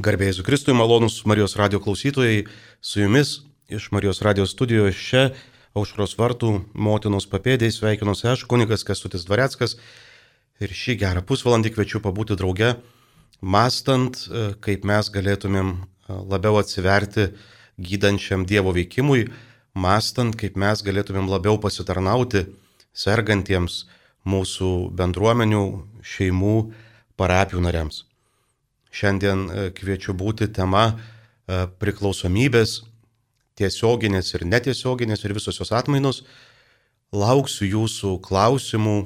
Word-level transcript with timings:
Garbėjai 0.00 0.38
su 0.38 0.44
Kristui, 0.46 0.72
malonus 0.72 1.18
Marijos 1.28 1.58
radio 1.60 1.76
klausytojai, 1.82 2.46
su 2.80 3.02
jumis 3.02 3.42
iš 3.68 3.90
Marijos 3.92 4.22
radio 4.24 4.46
studijos 4.48 4.96
čia 4.96 5.26
aušros 5.76 6.14
vartų 6.16 6.52
motinos 6.72 7.26
papėdėjai 7.28 7.74
sveikinuosi 7.74 8.30
aš, 8.32 8.46
kunigas 8.48 8.86
Kestutis 8.88 9.26
Dvareckas 9.28 9.76
ir 10.64 10.72
šį 10.72 10.96
gerą 11.02 11.24
pusvalandį 11.28 11.74
kviečiu 11.74 12.00
pabūti 12.00 12.38
drauge, 12.40 12.72
mastant, 13.44 14.24
e, 14.24 14.48
kaip 14.64 14.88
mes 14.88 15.12
galėtumėm 15.12 15.74
e, 15.76 15.80
labiau 16.32 16.56
atsiverti 16.62 17.34
gydančiam 17.76 18.48
Dievo 18.48 18.72
veikimui, 18.72 19.26
mastant, 19.76 20.32
kaip 20.32 20.56
mes 20.56 20.80
galėtumėm 20.86 21.28
labiau 21.28 21.60
pasitarnauti 21.60 22.46
sergantiems 22.96 23.82
mūsų 24.24 24.94
bendruomenių, 24.96 25.66
šeimų, 26.00 26.56
parapijų 27.20 27.68
nariams. 27.68 28.06
Šiandien 28.90 29.46
e, 29.46 29.66
kviečiu 29.74 30.14
būti 30.18 30.48
tema 30.50 30.90
e, 30.90 31.66
priklausomybės, 31.82 32.80
tiesioginės 33.58 34.34
ir 34.34 34.46
netiesioginės 34.48 35.24
ir 35.24 35.34
visos 35.36 35.60
jos 35.60 35.70
atmainos. 35.76 36.24
Lauksiu 37.14 37.68
jūsų 37.68 38.16
klausimų, 38.26 38.96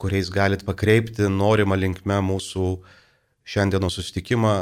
kuriais 0.00 0.30
galit 0.32 0.64
pakreipti 0.68 1.28
norimą 1.32 1.76
linkmę 1.80 2.20
mūsų 2.24 2.68
šiandienos 3.44 3.98
susitikimą. 3.98 4.54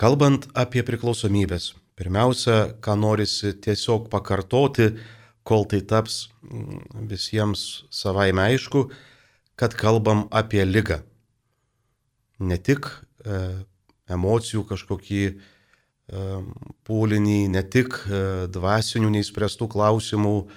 Kalbant 0.00 0.48
apie 0.56 0.84
priklausomybės, 0.84 1.74
pirmiausia, 1.96 2.76
ką 2.84 2.96
norisi 3.00 3.52
tiesiog 3.64 4.08
pakartoti, 4.12 4.90
kol 5.46 5.68
tai 5.68 5.82
taps 5.88 6.26
mm, 6.48 7.06
visiems 7.12 7.84
savaime 7.92 8.44
aišku, 8.50 8.88
kad 9.56 9.76
kalbam 9.76 10.26
apie 10.32 10.64
lygą 10.64 11.00
ne 12.38 12.58
tik 12.58 12.88
e, 13.24 13.40
emocijų 14.12 14.64
kažkokį 14.68 15.22
e, 15.26 15.34
pūlinį, 16.86 17.40
ne 17.54 17.62
tik 17.62 17.98
e, 18.06 18.22
dvasinių 18.52 19.12
neįspręstų 19.16 19.68
klausimų 19.74 20.36
e, 20.42 20.48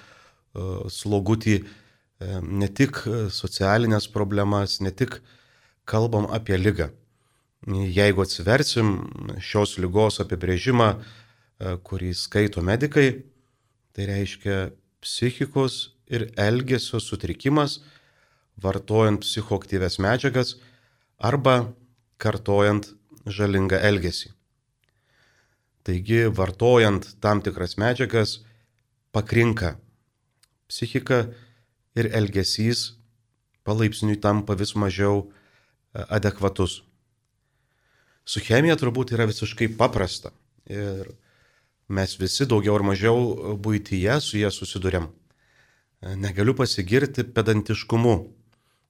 slogutį, 0.93 1.59
e, 1.59 2.39
ne 2.41 2.69
tik 2.69 3.03
socialinės 3.33 4.09
problemas, 4.11 4.79
ne 4.83 4.91
tik 4.91 5.21
kalbam 5.89 6.29
apie 6.29 6.57
lygą. 6.57 6.91
Jeigu 7.67 8.23
atsiversim 8.23 8.93
šios 9.43 9.75
lygos 9.83 10.21
apibrėžimą, 10.23 10.93
e, 10.95 11.75
kurį 11.83 12.13
skaito 12.15 12.63
medikai, 12.63 13.25
tai 13.91 14.07
reiškia 14.07 14.71
psichikos 15.03 15.91
ir 16.07 16.29
elgesio 16.39 17.01
sutrikimas, 17.03 17.81
vartojant 18.59 19.25
psichoaktyves 19.25 19.99
medžiagas, 19.99 20.55
arba 21.19 21.73
kartojant 22.17 22.93
žalingą 23.27 23.79
elgesį. 23.83 24.31
Taigi, 25.83 26.25
vartojant 26.35 27.05
tam 27.23 27.41
tikras 27.43 27.77
medžiagas, 27.79 28.39
pakrinka 29.11 29.77
psichika 30.69 31.27
ir 31.97 32.09
elgesys 32.15 32.99
palaipsniui 33.67 34.19
tampa 34.21 34.55
vis 34.55 34.75
mažiau 34.75 35.25
e, 35.25 36.03
adekvatus. 36.09 36.81
Su 38.25 38.41
chemija 38.45 38.77
turbūt 38.77 39.13
yra 39.15 39.25
visiškai 39.29 39.71
paprasta 39.77 40.31
ir 40.69 41.09
mes 41.89 42.13
visi 42.21 42.45
daugiau 42.45 42.77
ar 42.77 42.85
mažiau 42.85 43.55
būtyje 43.57 44.19
su 44.21 44.37
jie 44.37 44.51
susidurėm. 44.53 45.09
Negaliu 46.21 46.53
pasigirti 46.55 47.25
pedantiškumu 47.25 48.13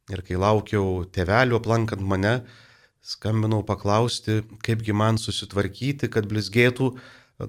Ir 0.09 0.23
kai 0.25 0.39
laukiau 0.41 1.03
tevelių 1.13 1.59
aplankant 1.59 2.01
mane, 2.01 2.39
skambinau 3.05 3.61
paklausti, 3.65 4.41
kaipgi 4.65 4.95
man 4.95 5.19
susitvarkyti, 5.21 6.09
kad 6.11 6.27
blizgėtų, 6.29 6.91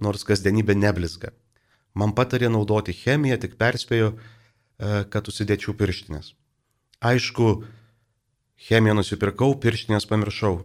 nors 0.04 0.26
kasdienybė 0.28 0.76
neblizga. 0.78 1.32
Man 1.96 2.12
patarė 2.14 2.50
naudoti 2.52 2.94
chemiją, 2.94 3.40
tik 3.42 3.56
perspėjo, 3.58 4.12
e, 4.14 5.02
kad 5.10 5.26
užsidėčiau 5.26 5.74
pirštinės. 5.74 6.34
Aišku, 7.00 7.64
chemiją 8.68 8.94
nusipirkau, 9.00 9.56
pirštinės 9.58 10.06
pamiršau. 10.06 10.60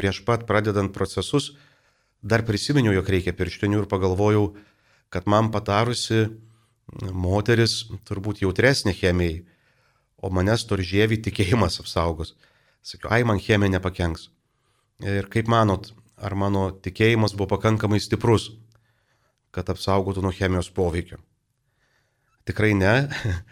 Prieš 0.00 0.22
pat 0.26 0.48
pradedant 0.48 0.90
procesus 0.94 1.52
dar 2.22 2.42
prisiminiau, 2.48 2.94
jog 2.96 3.12
reikia 3.12 3.36
pirštinių 3.36 3.82
ir 3.84 3.90
pagalvojau, 3.90 4.54
kad 5.12 5.28
man 5.28 5.52
patarusi 5.52 6.30
moteris 7.12 7.84
turbūt 8.08 8.42
jautresnė 8.42 8.94
chemijai 8.96 9.42
o 10.22 10.30
manęs 10.30 10.64
toržėvi 10.70 11.18
tikėjimas 11.26 11.80
apsaugos. 11.82 12.36
Sakiau, 12.82 13.10
ai, 13.14 13.22
man 13.26 13.40
chemija 13.42 13.76
nepakenks. 13.76 14.28
Ir 15.02 15.26
kaip 15.30 15.50
manot, 15.50 15.90
ar 16.16 16.34
mano 16.38 16.68
tikėjimas 16.84 17.34
buvo 17.34 17.50
pakankamai 17.56 18.00
stiprus, 18.02 18.52
kad 19.54 19.68
apsaugotų 19.70 20.22
nuo 20.24 20.32
chemijos 20.34 20.70
poveikio? 20.74 21.18
Tikrai 22.46 22.72
ne. 22.78 22.94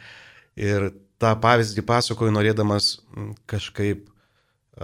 Ir 0.70 0.90
tą 1.22 1.34
pavyzdį 1.42 1.84
pasakoju 1.86 2.32
norėdamas 2.34 2.96
kažkaip 3.50 4.06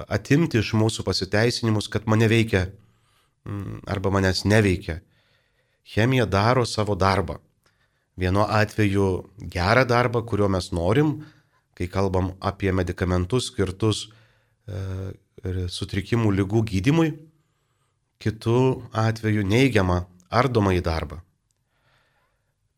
atimti 0.06 0.60
iš 0.60 0.74
mūsų 0.76 1.06
pasiteisinimus, 1.06 1.88
kad 1.88 2.06
mane 2.10 2.28
veikia 2.30 2.66
arba 3.86 4.10
manęs 4.10 4.44
neveikia. 4.44 5.00
Chemija 5.86 6.26
daro 6.26 6.66
savo 6.66 6.96
darbą. 6.98 7.38
Vienu 8.16 8.42
atveju 8.42 9.06
gerą 9.52 9.84
darbą, 9.86 10.22
kurio 10.26 10.48
mes 10.48 10.72
norim, 10.72 11.20
kai 11.76 11.88
kalbam 11.92 12.32
apie 12.40 12.72
medikamentus 12.72 13.50
skirtus 13.50 14.06
e, 14.66 15.12
sutrikimų 15.70 16.32
lygų 16.40 16.64
gydimui, 16.72 17.10
kitų 18.22 18.60
atveju 18.96 19.44
neigiamą 19.46 20.02
ardomą 20.32 20.72
į 20.76 20.82
darbą. 20.84 21.20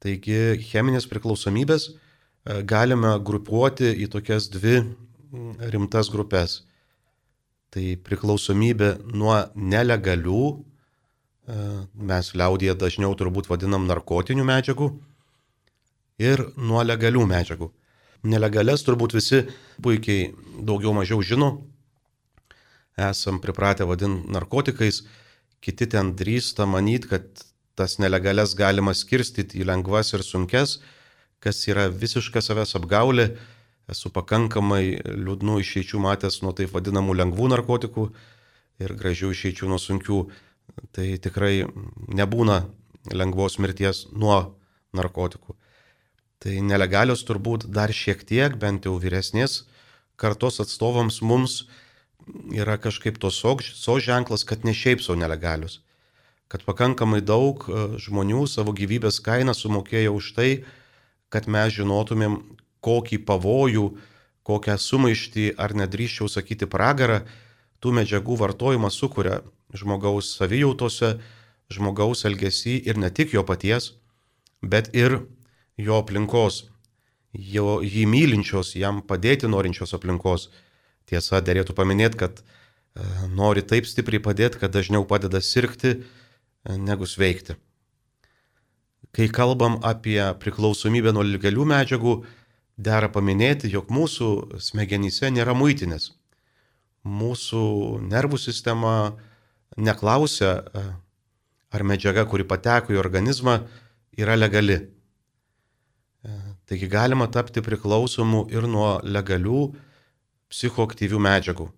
Taigi 0.02 0.58
cheminės 0.68 1.08
priklausomybės 1.10 1.88
e, 1.88 1.94
galime 2.62 3.16
grupuoti 3.24 3.90
į 4.04 4.10
tokias 4.14 4.50
dvi 4.52 4.80
rimtas 5.72 6.10
grupės. 6.10 6.62
Tai 7.74 7.84
priklausomybė 8.00 8.94
nuo 9.12 9.36
nelegalių, 9.54 10.44
e, 10.48 11.66
mes 12.10 12.32
liaudėje 12.34 12.78
dažniau 12.80 13.14
turbūt 13.18 13.50
vadinam 13.50 13.86
narkotinių 13.90 14.46
medžiagų, 14.48 14.90
ir 16.18 16.42
nuo 16.56 16.82
legalių 16.82 17.24
medžiagų. 17.30 17.70
Nelegales 18.26 18.82
turbūt 18.82 19.14
visi 19.14 19.44
puikiai 19.82 20.32
daugiau 20.66 20.94
mažiau 20.96 21.22
žino. 21.22 21.50
Esam 22.98 23.38
pripratę 23.38 23.86
vadinti 23.86 24.32
narkotikais, 24.34 25.04
kiti 25.62 25.86
ten 25.86 26.16
drįsta 26.18 26.66
manyti, 26.66 27.08
kad 27.12 27.44
tas 27.78 27.98
nelegales 28.02 28.56
galima 28.58 28.94
skirstyti 28.94 29.60
į 29.62 29.68
lengvas 29.70 30.10
ir 30.16 30.24
sunkes, 30.26 30.80
kas 31.38 31.62
yra 31.70 31.86
visiška 31.94 32.42
savęs 32.42 32.74
apgaulė. 32.80 33.28
Esu 33.88 34.10
pakankamai 34.12 34.98
liūdnų 35.06 35.60
išeičių 35.62 36.02
matęs 36.02 36.42
nuo 36.42 36.50
taip 36.52 36.74
vadinamų 36.74 37.14
lengvų 37.22 37.46
narkotikų 37.54 38.08
ir 38.82 38.94
gražių 38.98 39.30
išeičių 39.32 39.70
nuo 39.70 39.78
sunkių. 39.78 40.18
Tai 40.92 41.06
tikrai 41.22 41.64
nebūna 42.18 42.58
lengvos 43.14 43.56
mirties 43.62 44.06
nuo 44.12 44.58
narkotikų. 44.92 45.54
Tai 46.38 46.54
nelegalios 46.62 47.24
turbūt 47.26 47.66
dar 47.74 47.90
šiek 47.90 48.22
tiek, 48.26 48.54
bent 48.54 48.86
jau 48.86 48.94
vyresnės 49.02 49.64
kartos 50.18 50.58
atstovams 50.62 51.20
mums 51.22 51.64
yra 52.54 52.76
kažkaip 52.78 53.18
tos 53.22 53.38
so 53.38 53.98
ženklas, 54.02 54.44
kad 54.44 54.64
ne 54.64 54.74
šiaip 54.74 55.02
savo 55.02 55.18
nelegalius. 55.18 55.80
Kad 56.48 56.64
pakankamai 56.64 57.20
daug 57.20 57.64
e, 57.68 57.98
žmonių 58.00 58.46
savo 58.48 58.72
gyvybės 58.72 59.20
kainą 59.20 59.54
sumokėjo 59.54 60.14
už 60.16 60.32
tai, 60.36 60.50
kad 61.28 61.46
mes 61.46 61.74
žinotumėm, 61.76 62.40
kokį 62.80 63.18
pavojų, 63.28 63.86
kokią 64.48 64.78
sumaištį 64.80 65.46
ar 65.60 65.74
nedrįščiau 65.76 66.28
sakyti 66.32 66.68
pragarą 66.70 67.20
tų 67.82 67.92
medžiagų 68.00 68.38
vartojimas 68.40 68.96
sukuria 68.96 69.42
žmogaus 69.76 70.32
savijautose, 70.38 71.18
žmogaus 71.68 72.24
elgesy 72.24 72.78
ir 72.80 72.96
ne 72.96 73.10
tik 73.12 73.34
jo 73.36 73.44
paties, 73.44 73.92
bet 74.62 74.88
ir 74.96 75.20
jo 75.78 76.00
aplinkos, 76.02 76.64
jo, 77.32 77.78
jį 77.84 78.04
mylinčios, 78.10 78.74
jam 78.78 79.02
padėti 79.06 79.50
norinčios 79.50 79.94
aplinkos. 79.96 80.48
Tiesa, 81.08 81.40
dėlėtų 81.40 81.72
paminėti, 81.76 82.18
kad 82.20 82.42
e, 82.42 82.44
nori 83.32 83.62
taip 83.64 83.86
stipriai 83.88 84.20
padėti, 84.20 84.60
kad 84.60 84.74
dažniau 84.74 85.06
padeda 85.08 85.40
sirgti 85.40 85.94
e, 85.94 86.02
negu 86.76 87.08
sveikti. 87.08 87.56
Kai 89.16 89.30
kalbam 89.32 89.78
apie 89.86 90.20
priklausomybę 90.42 91.14
nuo 91.16 91.24
legalių 91.24 91.64
medžiagų, 91.70 92.18
dera 92.76 93.08
paminėti, 93.08 93.70
jog 93.72 93.88
mūsų 93.88 94.60
smegenyse 94.60 95.32
nėra 95.32 95.56
muitinės. 95.56 96.12
Mūsų 97.08 97.62
nervų 98.04 98.36
sistema 98.42 99.16
neklausia, 99.80 100.52
e, 100.60 100.84
ar 101.72 101.84
medžiaga, 101.88 102.26
kuri 102.28 102.44
pateko 102.44 102.92
į 102.92 103.00
organizmą, 103.00 103.62
yra 104.18 104.36
legali. 104.36 104.97
Taigi 106.68 106.88
galima 106.88 107.30
tapti 107.32 107.62
priklausomu 107.64 108.44
ir 108.52 108.66
nuo 108.68 108.98
legalių 109.00 109.62
psichoaktyvių 110.52 111.20
medžiagų. 111.24 111.68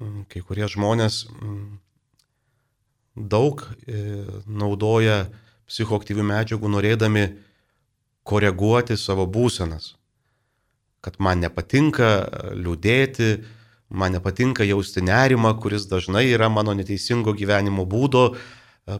mm, 0.00 0.24
kai 0.28 0.42
kurie 0.42 0.66
žmonės 0.66 1.26
mm, 1.30 1.78
daug 3.14 3.62
e, 3.86 4.24
naudoja 4.46 5.28
psichoaktyvių 5.70 6.26
medžiagų 6.26 6.70
norėdami 6.74 7.24
koreguoti 8.26 8.96
savo 8.98 9.26
būsenas. 9.26 9.94
Kad 11.02 11.18
man 11.18 11.42
nepatinka 11.42 12.10
liūdėti, 12.54 13.30
man 13.90 14.14
nepatinka 14.14 14.64
jausti 14.64 15.02
nerimą, 15.02 15.54
kuris 15.60 15.86
dažnai 15.90 16.28
yra 16.30 16.48
mano 16.48 16.74
neteisingo 16.74 17.34
gyvenimo 17.38 17.86
būdo 17.86 18.32
e, 18.34 18.98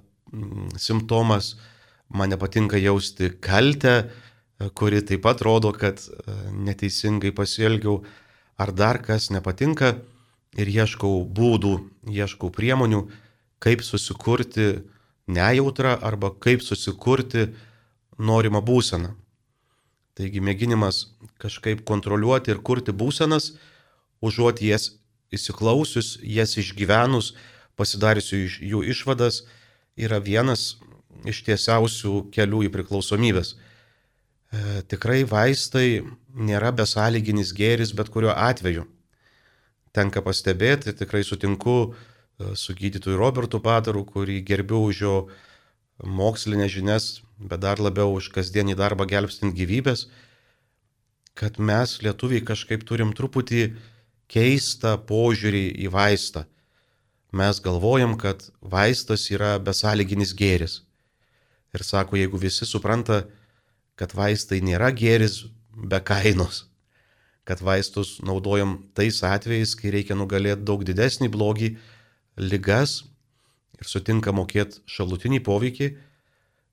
simptomas, 0.78 1.56
man 2.08 2.30
nepatinka 2.34 2.78
jausti 2.78 3.30
kaltę, 3.40 4.12
kuri 4.74 5.02
taip 5.06 5.22
pat 5.24 5.42
rodo, 5.42 5.72
kad 5.72 5.98
e, 5.98 6.34
neteisingai 6.52 7.32
pasielgiau, 7.34 8.02
ar 8.58 8.72
dar 8.72 9.00
kas 9.02 9.30
nepatinka 9.34 9.96
ir 10.58 10.68
ieškau 10.68 11.24
būdų, 11.26 11.74
ieškau 12.06 12.52
priemonių, 12.54 13.06
kaip 13.62 13.82
susikurti 13.86 14.82
nejautrą 15.26 15.96
arba 16.02 16.32
kaip 16.34 16.62
susikurti 16.62 17.48
norimą 18.18 18.62
būseną. 18.62 19.14
Taigi 20.18 20.42
mėginimas 20.44 21.06
kažkaip 21.40 21.86
kontroliuoti 21.88 22.52
ir 22.52 22.60
kurti 22.60 22.92
būsenas, 22.92 23.54
užuot 24.20 24.60
jas 24.60 24.92
įsiklausius, 25.32 26.18
jas 26.22 26.58
išgyvenus, 26.60 27.32
pasidariusiu 27.80 28.44
iš 28.44 28.58
jų 28.60 28.82
išvadas, 28.92 29.46
yra 29.96 30.20
vienas 30.20 30.76
iš 31.28 31.42
tiesiausių 31.46 32.28
kelių 32.34 32.66
į 32.68 32.72
priklausomybės. 32.74 33.54
E, 34.52 34.82
tikrai 34.84 35.22
vaistai 35.24 36.02
nėra 36.36 36.74
besąlyginis 36.76 37.54
gėris 37.56 37.94
bet 37.96 38.10
kuriuo 38.12 38.34
atveju. 38.36 38.84
Tenka 39.96 40.20
pastebėti, 40.24 40.92
tikrai 40.96 41.22
sutinku 41.24 41.76
e, 41.88 42.52
su 42.60 42.76
gydytoju 42.76 43.16
Robertu 43.16 43.62
Pataru, 43.64 44.04
kurį 44.04 44.42
gerbiu 44.44 44.82
už 44.90 45.00
jo 45.06 45.16
mokslinės 46.04 46.74
žinias, 46.76 47.08
bet 47.38 47.64
dar 47.64 47.80
labiau 47.80 48.12
už 48.18 48.28
kasdienį 48.36 48.76
darbą 48.76 49.08
gelbstint 49.08 49.56
gyvybės, 49.56 50.06
kad 51.32 51.56
mes 51.56 51.96
lietuviai 52.04 52.44
kažkaip 52.44 52.84
turim 52.84 53.16
truputį 53.16 53.70
keistą 54.28 54.98
požiūrį 55.08 55.68
į 55.80 55.92
vaistą. 55.92 56.44
Mes 57.32 57.60
galvojam, 57.64 58.18
kad 58.20 58.50
vaistas 58.60 59.30
yra 59.32 59.56
besąlyginis 59.56 60.34
gėris. 60.36 60.82
Ir 61.72 61.84
sako, 61.88 62.18
jeigu 62.20 62.36
visi 62.36 62.68
supranta, 62.68 63.22
kad 63.24 63.38
vaistai 64.10 64.58
nėra 64.64 64.90
gėris 64.90 65.44
be 65.72 66.02
kainos, 66.02 66.66
kad 67.46 67.62
vaistus 67.62 68.18
naudojam 68.26 68.80
tais 68.98 69.22
atvejais, 69.22 69.76
kai 69.78 69.94
reikia 69.94 70.18
nugalėti 70.18 70.66
daug 70.66 70.82
didesnį 70.82 71.30
blogį, 71.30 71.76
lygas 72.42 73.04
ir 73.78 73.86
sutinka 73.86 74.34
mokėti 74.34 74.82
šalutinį 74.90 75.40
poveikį, 75.46 75.94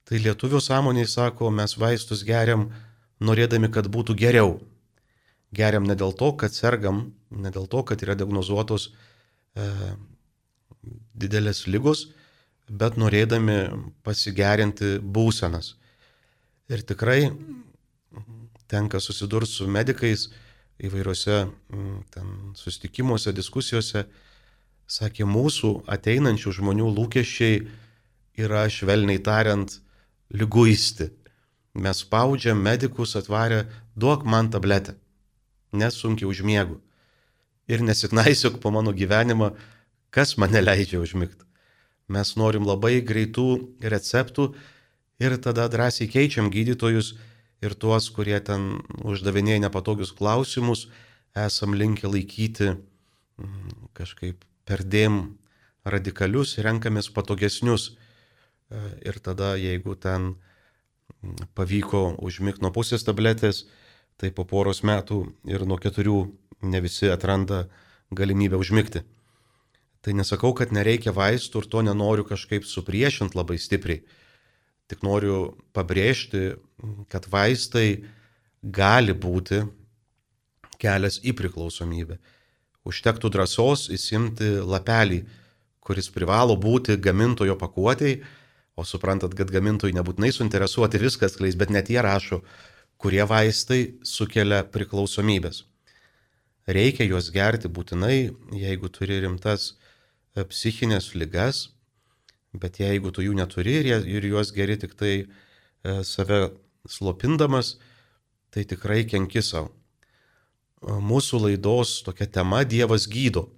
Tai 0.09 0.17
lietuvių 0.17 0.57
sąmoniai 0.57 1.05
sako, 1.05 1.51
mes 1.53 1.75
vaistus 1.77 2.23
geriam 2.25 2.63
norėdami, 3.21 3.67
kad 3.69 3.85
būtų 3.93 4.15
geriau. 4.17 4.55
Geriam 5.53 5.85
ne 5.85 5.93
dėl 5.93 6.15
to, 6.17 6.31
kad 6.33 6.55
sergam, 6.55 7.11
ne 7.29 7.51
dėl 7.53 7.67
to, 7.69 7.83
kad 7.85 8.01
yra 8.01 8.15
diagnozuotos 8.17 8.87
e, 8.89 9.67
didelės 11.13 11.67
lygos, 11.69 12.07
bet 12.65 12.97
norėdami 12.97 13.59
pasigerinti 14.01 14.95
būsenas. 14.97 15.75
Ir 16.69 16.83
tikrai 16.85 17.31
tenka 18.69 18.99
susidurti 19.01 19.51
su 19.51 19.67
medikais 19.67 20.27
įvairiuose 20.79 21.37
ten, 22.13 22.27
sustikimuose, 22.55 23.33
diskusijose. 23.33 24.05
Sakė, 24.89 25.25
mūsų 25.29 25.71
ateinančių 25.89 26.53
žmonių 26.59 26.91
lūkesčiai 26.93 27.59
yra 28.41 28.63
švelniai 28.69 29.21
tariant 29.21 29.75
lyguisti. 30.33 31.09
Mes 31.73 32.01
spaudžiam 32.05 32.61
medikus 32.61 33.13
atvarę, 33.17 33.67
duok 33.97 34.25
man 34.25 34.49
tabletę, 34.49 34.95
nesunkiai 35.73 36.29
užmiegu. 36.29 36.79
Ir 37.69 37.85
nesiknaisiuk 37.85 38.57
po 38.61 38.71
mano 38.73 38.93
gyvenimą, 38.93 39.51
kas 40.09 40.37
mane 40.41 40.61
leidžia 40.61 41.01
užmigti. 41.01 41.45
Mes 42.09 42.33
norim 42.37 42.65
labai 42.65 42.97
greitų 43.05 43.49
receptų 43.81 44.53
ir 45.19 45.37
tada 45.43 45.67
drąsiai 45.71 46.09
keičiam 46.11 46.49
gydytojus 46.53 47.15
ir 47.61 47.75
tuos, 47.75 48.09
kurie 48.15 48.39
ten 48.39 48.79
uždavinėja 49.03 49.65
nepatogius 49.67 50.13
klausimus, 50.15 50.87
esam 51.35 51.75
linkę 51.75 52.07
laikyti 52.07 52.73
mm, 52.73 53.89
kažkaip 53.93 54.45
perdėm 54.65 55.35
radikalius 55.85 56.57
renkamės 56.63 57.09
patogesnius 57.11 57.91
Ir 59.01 59.17
tada, 59.19 59.55
jeigu 59.57 59.95
ten 59.97 60.35
pavyko 61.57 62.13
užmigti 62.21 62.61
nuo 62.61 62.69
pusės 62.73 63.01
tabletės, 63.05 63.65
tai 64.19 64.29
po 64.29 64.45
poros 64.45 64.83
metų 64.85 65.23
ir 65.49 65.65
nuo 65.65 65.79
keturių 65.81 66.19
ne 66.69 66.81
visi 66.83 67.09
atranda 67.09 67.65
galimybę 68.13 68.59
užmigti. 68.61 69.01
Tai 70.05 70.13
nesakau, 70.15 70.53
kad 70.53 70.71
nereikia 70.71 71.11
vaistų 71.15 71.63
ir 71.63 71.69
to 71.71 71.81
nenoriu 71.83 72.27
kažkaip 72.29 72.67
supriešinti 72.67 73.35
labai 73.39 73.57
stipriai. 73.57 74.03
Tik 74.89 75.03
noriu 75.05 75.57
pabrėžti, 75.75 76.55
kad 77.11 77.27
vaistai 77.29 78.03
gali 78.63 79.13
būti 79.13 79.61
kelias 80.81 81.19
į 81.21 81.35
priklausomybę. 81.37 82.17
Užtektų 82.89 83.29
drąsos 83.29 83.89
įsimti 83.93 84.57
lapelį, 84.65 85.21
kuris 85.83 86.09
privalo 86.13 86.55
būti 86.57 86.97
gamintojo 86.97 87.57
pakuotėjai 87.59 88.19
O 88.79 88.85
suprantat, 88.87 89.33
kad 89.35 89.49
gamintojai 89.51 89.91
nebūtinai 89.97 90.29
suinteresuoti 90.31 91.01
viskas 91.01 91.33
kleis, 91.35 91.57
bet 91.59 91.71
net 91.73 91.89
jie 91.91 91.99
rašo, 91.99 92.39
kurie 93.01 93.25
vaistai 93.27 93.81
sukelia 94.07 94.61
priklausomybės. 94.71 95.65
Reikia 96.69 97.07
juos 97.09 97.27
gerti 97.35 97.67
būtinai, 97.67 98.29
jeigu 98.55 98.91
turi 98.95 99.17
rimtas 99.25 99.73
e, 99.73 100.45
psichinės 100.47 101.09
lygas, 101.19 101.65
bet 102.53 102.79
jeigu 102.81 103.11
tu 103.13 103.25
jų 103.25 103.35
neturi 103.37 103.79
ir, 103.81 104.07
ir 104.07 104.25
juos 104.25 104.53
geri 104.55 104.77
tik 104.79 104.95
tai 104.97 105.13
e, 105.19 105.27
save 106.03 106.49
slopindamas, 106.89 107.77
tai 108.49 108.65
tikrai 108.65 109.03
kenki 109.05 109.43
savo. 109.45 109.73
Mūsų 110.79 111.41
laidos 111.43 111.99
tokia 112.05 112.29
tema 112.31 112.63
Dievas 112.63 113.03
gydo. 113.11 113.49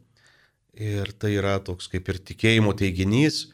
Ir 0.73 1.11
tai 1.21 1.35
yra 1.37 1.59
toks 1.61 1.85
kaip 1.91 2.07
ir 2.09 2.17
tikėjimo 2.17 2.73
teiginys, 2.73 3.51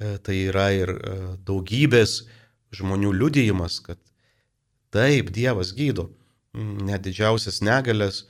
E, 0.00 0.16
tai 0.24 0.46
yra 0.48 0.70
ir 0.72 0.90
e, 0.96 1.14
daugybės 1.44 2.22
žmonių 2.72 3.12
liudijimas, 3.20 3.80
kad 3.84 4.00
taip, 4.94 5.28
Dievas 5.36 5.74
gydo. 5.76 6.08
Mm, 6.56 6.86
net 6.88 7.04
didžiausias 7.04 7.60
negalės, 7.62 8.24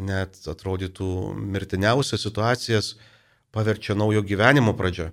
net 0.00 0.38
atrodytų 0.48 1.06
mirtiniausias 1.36 2.22
situacijas 2.24 2.94
paverčia 3.52 3.92
naujo 4.00 4.22
gyvenimo 4.24 4.72
pradžia. 4.72 5.10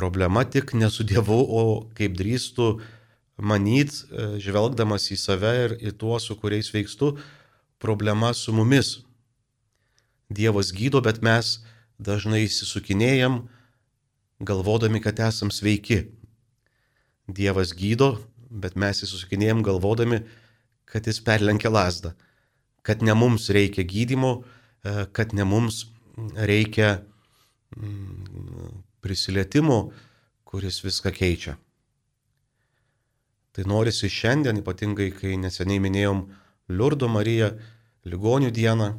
Problema 0.00 0.46
tik 0.48 0.72
ne 0.72 0.88
su 0.88 1.04
Dievu, 1.04 1.36
o 1.44 1.62
kaip 1.96 2.16
drįstų 2.16 2.70
manyt, 3.40 3.92
žvelgdamas 4.40 5.10
į 5.12 5.18
save 5.20 5.52
ir 5.64 5.76
į 5.90 5.92
tuos, 6.00 6.28
su 6.28 6.36
kuriais 6.40 6.72
veikstu, 6.72 7.14
problema 7.80 8.32
su 8.36 8.54
mumis. 8.56 9.00
Dievas 10.32 10.72
gydo, 10.72 11.02
bet 11.04 11.20
mes 11.26 11.58
dažnai 12.00 12.46
įsisukinėjam, 12.46 13.42
galvodami, 14.40 15.02
kad 15.04 15.20
esam 15.20 15.52
sveiki. 15.52 16.04
Dievas 17.28 17.74
gydo, 17.76 18.14
bet 18.50 18.76
mes 18.80 19.04
įsusikinėjom 19.04 19.62
galvodami, 19.66 20.24
kad 20.88 21.06
jis 21.06 21.20
perlenkia 21.22 21.70
lasdą, 21.70 22.14
kad 22.82 23.04
ne 23.06 23.14
mums 23.14 23.50
reikia 23.52 23.84
gydimo, 23.86 24.40
e, 24.82 25.06
kad 25.14 25.34
ne 25.36 25.46
mums 25.46 25.84
reikia 26.34 26.96
prisilietimo, 29.00 29.90
kuris 30.44 30.80
viską 30.84 31.12
keičia. 31.14 31.56
Tai 33.50 33.64
norisi 33.66 34.08
šiandien, 34.10 34.60
ypatingai 34.62 35.10
kai 35.14 35.36
neseniai 35.40 35.82
minėjom 35.82 36.24
Liurdo 36.70 37.08
Mariją, 37.10 37.50
ligonių 38.06 38.50
dieną, 38.54 38.92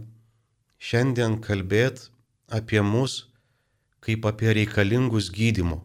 šiandien 0.82 1.40
kalbėti 1.44 2.10
apie 2.52 2.82
mus 2.84 3.32
kaip 4.02 4.26
apie 4.26 4.52
reikalingus 4.58 5.30
gydimo. 5.32 5.84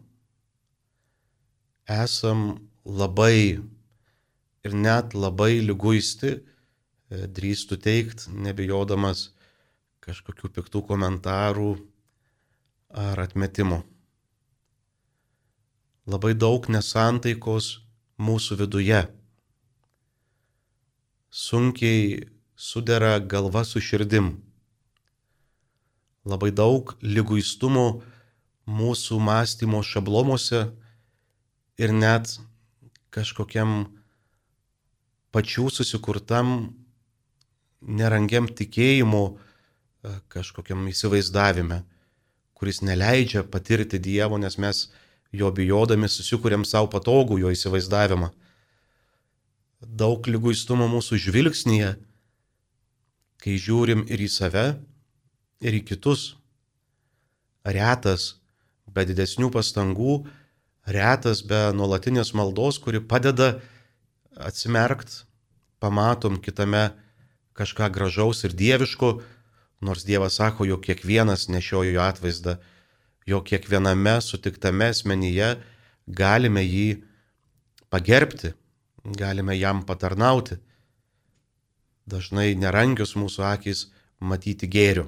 Esam 1.87 2.67
labai 2.83 3.61
ir 4.65 4.73
net 4.73 5.13
labai 5.15 5.61
lyguisti, 5.63 6.33
e, 6.33 7.27
drįstų 7.27 7.77
teikti, 7.79 8.33
nebijodamas 8.33 9.29
kažkokių 10.03 10.51
piktų 10.57 10.81
komentarų 10.89 11.71
ar 12.89 13.21
atmetimo. 13.23 13.83
Labai 16.07 16.31
daug 16.39 16.69
nesantaikos 16.71 17.81
mūsų 18.15 18.55
viduje. 18.61 19.01
Sunkiai 21.29 22.29
sudera 22.55 23.19
galva 23.19 23.65
su 23.67 23.81
širdim. 23.83 24.43
labai 26.27 26.51
daug 26.51 26.91
lyguistumo 27.01 28.01
mūsų 28.67 29.19
mąstymo 29.23 29.79
šablomuose 29.79 30.65
ir 31.79 31.93
net 31.95 32.33
kažkokiam 33.15 33.87
pačių 35.31 35.69
susikurtam 35.71 36.73
nerangiam 37.81 38.47
tikėjimu, 38.47 39.23
e, 40.03 40.19
kažkokiam 40.27 40.87
įsivaizdavime, 40.91 41.83
kuris 42.57 42.81
neleidžia 42.81 43.43
patirti 43.43 43.99
Dievo, 43.99 44.37
nes 44.37 44.57
mes 44.57 44.87
jo 45.31 45.51
bijodami 45.51 46.09
susikūrėm 46.09 46.65
savo 46.65 46.89
patogų 46.91 47.39
jo 47.41 47.51
įsivaizdavimą. 47.53 48.31
Daug 49.81 50.27
lyguistumo 50.27 50.87
mūsų 50.89 51.19
žvilgsnėje, 51.27 51.93
kai 53.43 53.57
žiūrim 53.61 54.05
ir 54.09 54.23
į 54.25 54.29
save, 54.33 54.65
ir 55.61 55.77
į 55.77 55.83
kitus. 55.85 56.33
Retas, 57.67 58.37
be 58.87 59.03
didesnių 59.05 59.51
pastangų, 59.53 60.21
retas 60.87 61.43
be 61.45 61.67
nuolatinės 61.75 62.33
maldos, 62.33 62.79
kuri 62.79 63.03
padeda 63.03 63.57
atsimerkt, 64.37 65.25
pamatom 65.83 66.39
kitame 66.41 66.89
kažką 67.57 67.89
gražaus 67.93 68.45
ir 68.47 68.55
dieviško, 68.55 69.17
nors 69.81 70.05
Dievas 70.05 70.39
sako, 70.39 70.65
jog 70.65 70.81
kiekvienas 70.85 71.47
nešiojo 71.53 71.93
jo 71.93 72.01
atvaizdą, 72.01 72.57
jog 73.27 73.43
kiekviename 73.47 74.17
sutiktame 74.23 74.89
asmenyje 74.93 75.55
galime 76.07 76.63
jį 76.63 77.03
pagerbti, 77.91 78.53
galime 79.03 79.57
jam 79.57 79.83
patarnauti. 79.85 80.57
Dažnai 82.07 82.53
nerangius 82.55 83.17
mūsų 83.19 83.43
akis 83.51 83.87
matyti 84.19 84.69
gėrių. 84.71 85.07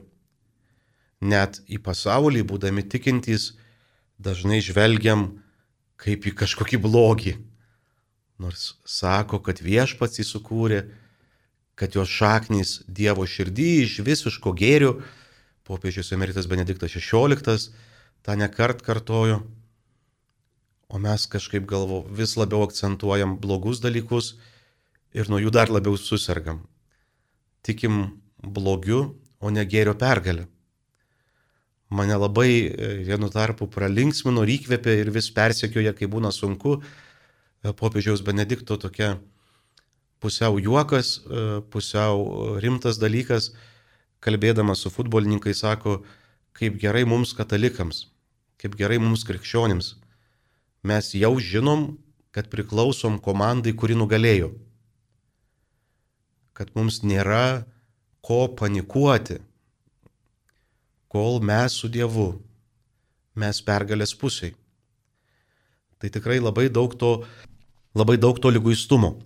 Net 1.23 1.61
į 1.67 1.79
pasaulį 1.83 2.43
būdami 2.47 2.83
tikintys 2.91 3.53
dažnai 4.19 4.59
žvelgiam 4.63 5.29
kaip 5.99 6.27
į 6.27 6.35
kažkokį 6.43 6.79
blogį. 6.83 7.37
Nors 8.39 8.73
sako, 8.87 9.39
kad 9.43 9.59
viešpats 9.63 10.19
įsukūrė 10.23 10.83
kad 11.79 11.95
jos 11.95 12.11
šaknys 12.11 12.81
Dievo 12.91 13.23
širdį 13.23 13.69
iš 13.85 13.99
visiško 14.03 14.51
gėrių, 14.59 14.97
popiežius 15.63 16.11
emeritas 16.11 16.49
Benediktas 16.51 16.91
XVI 16.91 17.69
tą 18.25 18.35
nekart 18.39 18.83
kartojo, 18.85 19.41
o 20.89 20.99
mes 20.99 21.25
kažkaip 21.29 21.67
galvo 21.69 22.01
vis 22.09 22.35
labiau 22.37 22.63
akcentuojam 22.65 23.37
blogus 23.41 23.81
dalykus 23.83 24.33
ir 25.13 25.29
nuo 25.29 25.39
jų 25.41 25.51
dar 25.53 25.69
labiau 25.69 25.97
susirgam. 25.97 26.63
Tikim 27.65 28.21
blogiu, 28.41 29.15
o 29.39 29.51
ne 29.51 29.63
gėrio 29.65 29.93
pergalę. 29.99 30.47
Mane 31.89 32.15
labai 32.19 32.51
e, 32.69 32.89
vienu 33.07 33.31
tarpu 33.33 33.65
pralinksmino, 33.71 34.43
įkvėpė 34.45 34.99
ir 35.01 35.09
vis 35.13 35.31
persekioja, 35.33 35.95
kai 35.97 36.09
būna 36.11 36.29
sunku. 36.35 36.77
E, 36.77 37.73
popiežiaus 37.73 38.21
Benedikto 38.25 38.77
tokia 38.77 39.15
pusiau 40.21 40.59
juokas, 40.61 41.17
e, 41.25 41.45
pusiau 41.73 42.59
rimtas 42.61 42.99
dalykas, 43.01 43.53
kalbėdamas 44.21 44.83
su 44.83 44.91
futbolininkais, 44.93 45.63
sako, 45.63 46.01
kaip 46.57 46.79
gerai 46.81 47.05
mums 47.07 47.33
katalikams, 47.37 48.07
kaip 48.61 48.77
gerai 48.79 48.99
mums 49.01 49.25
krikščionims. 49.27 49.95
Mes 50.83 51.11
jau 51.15 51.33
žinom, 51.39 51.97
kad 52.31 52.49
priklausom 52.51 53.19
komandai, 53.19 53.73
kuri 53.75 53.97
nugalėjo. 53.99 54.51
Kad 56.55 56.71
mums 56.75 57.01
nėra 57.03 57.65
ko 58.25 58.47
panikuoti, 58.59 59.39
kol 61.09 61.39
mes 61.43 61.75
su 61.75 61.89
Dievu, 61.91 62.31
mes 63.35 63.61
pergalės 63.65 64.13
pusiai. 64.15 64.53
Tai 65.99 66.11
tikrai 66.11 66.39
labai 66.39 66.69
daug 66.71 66.93
to, 66.95 67.23
labai 67.95 68.15
daug 68.19 68.39
to 68.39 68.51
lyguistumo 68.51 69.17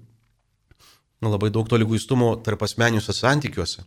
labai 1.30 1.50
daug 1.50 1.68
to 1.70 1.78
lyguistumo 1.78 2.36
tarp 2.44 2.64
asmeniuose 2.64 3.14
santykiuose. 3.14 3.84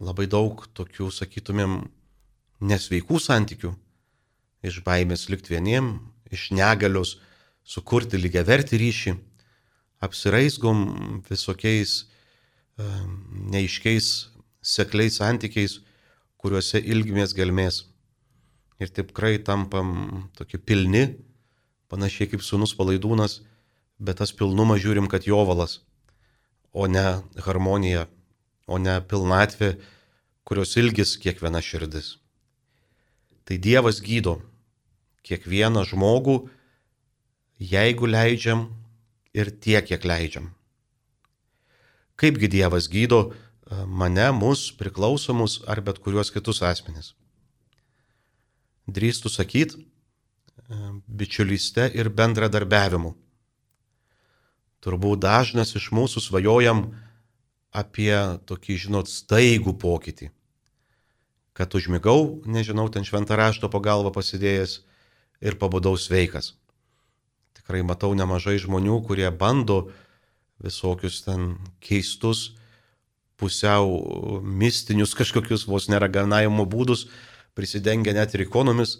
Labai 0.00 0.26
daug 0.30 0.62
tokių, 0.76 1.10
sakytumėm, 1.12 1.82
nesveikų 2.64 3.20
santykių. 3.20 3.74
Iš 4.64 4.80
baimės 4.84 5.28
likti 5.32 5.54
vieniem, 5.54 5.92
iš 6.32 6.50
negalios 6.56 7.18
sukurti 7.64 8.20
lygiai 8.20 8.44
verti 8.48 8.80
ryšį, 8.80 9.14
apsiraisgom 10.04 10.80
visokiais 11.28 12.06
neiškiais 13.52 14.08
sekliais 14.64 15.20
santykiais, 15.20 15.80
kuriuose 16.40 16.80
ilgimės 16.80 17.36
gelmės. 17.36 17.84
Ir 18.80 18.88
tikrai 18.88 19.36
tampam 19.44 20.30
tokie 20.36 20.56
pilni, 20.56 21.04
panašiai 21.92 22.30
kaip 22.32 22.44
sunus 22.44 22.72
palaidūnas, 22.76 23.42
bet 24.00 24.20
tas 24.20 24.32
pilnumas 24.32 24.80
žiūrim, 24.80 25.08
kad 25.12 25.28
jovalas 25.28 25.80
o 26.72 26.86
ne 26.86 27.22
harmonija, 27.36 28.06
o 28.70 28.78
ne 28.78 28.94
pilnatvė, 29.10 29.74
kurios 30.46 30.76
ilgis 30.78 31.16
kiekviena 31.20 31.62
širdis. 31.62 32.14
Tai 33.44 33.58
Dievas 33.58 33.98
gydo 34.04 34.38
kiekvieną 35.26 35.82
žmogų, 35.90 36.36
jeigu 37.58 38.08
leidžiam 38.08 38.68
ir 39.34 39.50
tiek, 39.50 39.84
kiek 39.90 40.06
leidžiam. 40.06 40.50
Kaipgi 42.20 42.50
Dievas 42.52 42.86
gydo 42.92 43.20
e, 43.26 43.32
mane, 43.86 44.28
mus, 44.36 44.68
priklausomus 44.76 45.60
ar 45.68 45.82
bet 45.84 45.98
kuriuos 46.04 46.32
kitus 46.32 46.62
asmenis? 46.66 47.14
Drįstų 48.90 49.32
sakyti, 49.32 49.80
e, 49.80 50.78
bičiulyste 51.08 51.90
ir 51.96 52.12
bendradarbiavimu 52.14 53.14
Turbūt 54.80 55.20
dažnas 55.20 55.74
iš 55.76 55.90
mūsų 55.92 56.22
svajojam 56.24 56.86
apie 57.70 58.14
tokį, 58.46 58.76
žinot, 58.86 59.10
staigų 59.10 59.74
pokytį. 59.78 60.30
Kad 61.54 61.74
užmigau, 61.74 62.40
nežinau, 62.46 62.88
ten 62.90 63.06
šventą 63.06 63.36
rašto 63.38 63.70
pagalbą 63.70 64.12
pasidėjęs 64.14 64.80
ir 65.44 65.58
pabudau 65.60 65.96
sveikas. 65.98 66.54
Tikrai 67.58 67.82
matau 67.86 68.12
nemažai 68.16 68.58
žmonių, 68.62 69.00
kurie 69.06 69.28
bando 69.30 69.90
visokius 70.60 71.22
ten 71.24 71.56
keistus, 71.82 72.54
pusiau 73.40 74.40
mistinius 74.44 75.14
kažkokius 75.16 75.66
vos 75.68 75.88
neraganavimo 75.88 76.66
būdus, 76.68 77.06
prisidengia 77.56 78.12
net 78.16 78.34
ir 78.36 78.44
ikonomis 78.44 78.98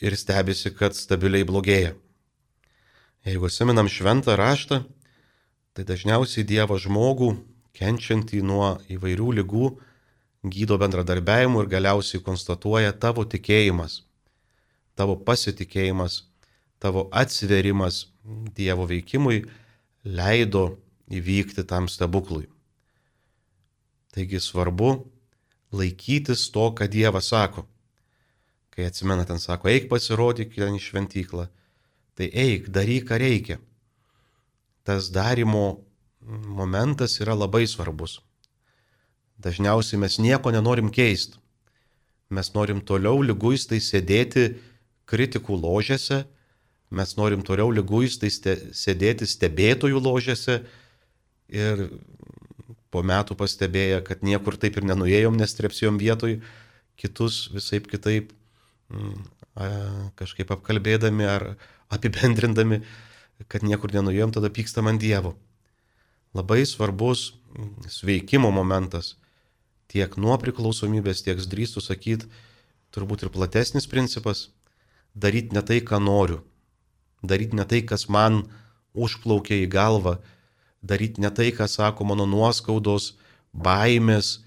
ir 0.00 0.16
stebisi, 0.18 0.72
kad 0.74 0.96
stabiliai 0.96 1.46
blogėja. 1.46 1.94
Jeigu 3.26 3.50
seminam 3.52 3.88
šventą 3.90 4.34
raštą, 4.38 4.82
tai 5.76 5.84
dažniausiai 5.86 6.46
Dievo 6.46 6.78
žmogų, 6.80 7.34
kenčiantį 7.76 8.42
nuo 8.46 8.74
įvairių 8.90 9.30
lygų, 9.40 9.70
gydo 10.50 10.78
bendradarbiavimu 10.80 11.62
ir 11.62 11.70
galiausiai 11.70 12.22
konstatuoja 12.24 12.92
tavo 12.92 13.24
tikėjimas, 13.28 14.02
tavo 14.96 15.16
pasitikėjimas, 15.16 16.24
tavo 16.80 17.08
atsiverimas 17.12 18.06
Dievo 18.56 18.84
veikimui 18.86 19.46
leido 20.04 20.76
įvykti 21.10 21.64
tam 21.66 21.88
stebuklui. 21.88 22.44
Taigi 24.12 24.40
svarbu 24.42 24.90
laikytis 25.72 26.48
to, 26.52 26.66
ką 26.76 26.88
Dievas 26.90 27.30
sako. 27.32 27.64
Kai 28.70 28.86
atsimena 28.86 29.24
ten 29.26 29.40
sako, 29.40 29.70
eik 29.72 29.88
pasirodyk 29.90 30.52
ten 30.54 30.76
į 30.76 30.82
šventyklą, 30.84 31.48
tai 32.14 32.28
eik, 32.28 32.68
daryk, 32.74 33.08
ką 33.08 33.18
reikia 33.20 33.58
tas 34.84 35.10
darimo 35.12 35.84
momentas 36.20 37.18
yra 37.20 37.34
labai 37.34 37.66
svarbus. 37.66 38.20
Dažniausiai 39.40 40.00
mes 40.00 40.18
nieko 40.20 40.52
nenorim 40.52 40.90
keisti. 40.92 41.38
Mes 42.30 42.52
norim 42.54 42.80
toliau 42.86 43.22
lyguistai 43.24 43.80
sėdėti 43.82 44.52
kritikų 45.10 45.56
ložėse, 45.58 46.22
mes 46.94 47.16
norim 47.18 47.42
toliau 47.46 47.72
lyguistai 47.74 48.30
ste, 48.30 48.54
sėdėti 48.76 49.26
stebėtojų 49.26 50.02
ložėse 50.04 50.60
ir 51.50 51.88
po 52.90 53.02
metų 53.06 53.34
pastebėję, 53.38 54.02
kad 54.06 54.22
niekur 54.26 54.58
taip 54.60 54.78
ir 54.78 54.86
nenuėjom, 54.86 55.38
nes 55.38 55.54
trepsijom 55.58 55.98
vietoj, 55.98 56.38
kitus 57.00 57.48
visai 57.54 57.80
kitaip 57.82 58.32
mm, 58.90 59.20
kažkaip 60.18 60.50
apkalbėdami 60.54 61.26
ar 61.26 61.46
apibendrindami, 61.90 62.82
kad 63.50 63.64
niekur 63.66 63.94
nenuėjom, 63.94 64.34
tada 64.36 64.50
pykstam 64.52 64.90
ant 64.90 65.02
Dievo. 65.02 65.34
Labai 66.34 66.66
svarbus 66.66 67.32
sveikimo 67.88 68.50
momentas. 68.54 69.16
Tiek 69.90 70.14
nuo 70.14 70.36
priklausomybės, 70.38 71.24
tiek 71.26 71.40
drįstų 71.50 71.82
sakyti, 71.82 72.28
turbūt 72.94 73.24
ir 73.26 73.32
platesnis 73.34 73.88
principas- 73.90 74.48
daryti 75.22 75.54
ne 75.54 75.62
tai, 75.62 75.80
ką 75.80 75.98
noriu, 75.98 76.44
daryti 77.22 77.56
ne 77.58 77.64
tai, 77.64 77.82
kas 77.82 78.08
man 78.08 78.46
užplaukia 78.94 79.66
į 79.66 79.68
galvą, 79.68 80.20
daryti 80.82 81.20
ne 81.20 81.30
tai, 81.30 81.50
ką 81.50 81.66
sako 81.66 82.04
mano 82.04 82.26
nuoskaudos, 82.26 83.14
baimės 83.52 84.38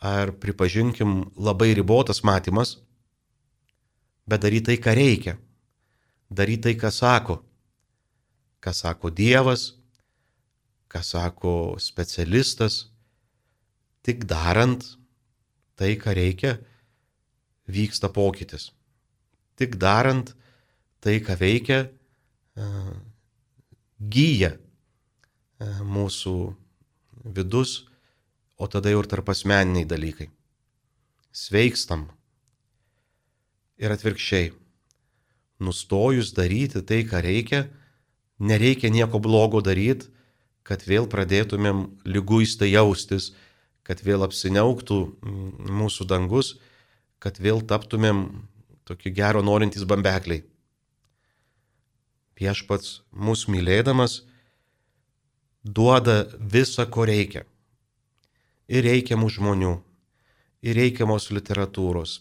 ar 0.00 0.32
pripažinkim 0.32 1.30
labai 1.36 1.74
ribotas 1.74 2.22
matymas, 2.24 2.78
bet 4.26 4.40
daryti 4.40 4.64
tai, 4.64 4.76
ką 4.76 4.96
reikia, 4.96 5.38
daryti 6.30 6.62
tai, 6.62 6.74
ką 6.74 6.90
sako, 6.90 7.42
ką 8.62 8.72
sako 8.72 9.10
Dievas, 9.10 9.74
ką 10.92 11.02
sako 11.02 11.54
specialistas, 11.82 12.86
tik 14.06 14.24
darant 14.28 14.84
tai, 15.76 15.96
ką 15.98 16.14
reikia, 16.16 16.56
vyksta 17.66 18.08
pokytis. 18.12 18.70
Tik 19.58 19.76
darant 19.82 20.32
tai, 21.02 21.18
ką 21.24 21.36
veikia, 21.40 21.80
gyja 23.98 24.54
mūsų 25.84 26.36
vidus, 27.36 27.84
o 28.56 28.68
tada 28.70 28.92
jau 28.92 29.02
ir 29.02 29.08
tarp 29.10 29.28
asmeniniai 29.32 29.88
dalykai. 29.88 30.30
Sveikstam. 31.36 32.06
Ir 33.76 33.92
atvirkščiai. 33.92 34.54
Nustojus 35.60 36.32
daryti 36.36 36.80
tai, 36.84 37.02
ką 37.08 37.20
reikia, 37.24 37.66
nereikia 38.38 38.88
nieko 38.92 39.20
blogo 39.20 39.60
daryti, 39.64 40.08
kad 40.66 40.82
vėl 40.82 41.06
pradėtumėm 41.06 41.86
lyguistai 42.08 42.72
jaustis, 42.72 43.30
kad 43.86 44.02
vėl 44.02 44.26
apsiniauktų 44.26 44.98
mūsų 45.70 46.06
dangus, 46.10 46.56
kad 47.22 47.38
vėl 47.38 47.62
taptumėm 47.62 48.26
tokie 48.86 49.12
gero 49.14 49.44
norintys 49.46 49.86
bambekliai. 49.86 50.42
Viešpats 52.36 53.00
mūsų 53.14 53.54
mylėdamas 53.54 54.24
duoda 55.62 56.24
visą, 56.38 56.86
ko 56.90 57.06
reikia. 57.08 57.44
Ir 58.66 58.82
reikiamų 58.86 59.30
žmonių, 59.30 59.76
ir 60.66 60.78
reikiamos 60.80 61.30
literatūros, 61.30 62.18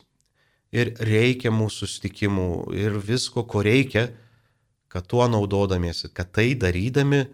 ir 0.69 0.93
reikiamų 1.01 1.71
sustikimų, 1.73 2.49
ir 2.77 2.99
visko, 3.01 3.41
ko 3.49 3.65
reikia, 3.65 4.11
kad 4.87 5.09
tuo 5.09 5.25
naudodamiesi, 5.27 6.11
kad 6.13 6.29
tai 6.37 6.53
darydami 6.53 7.25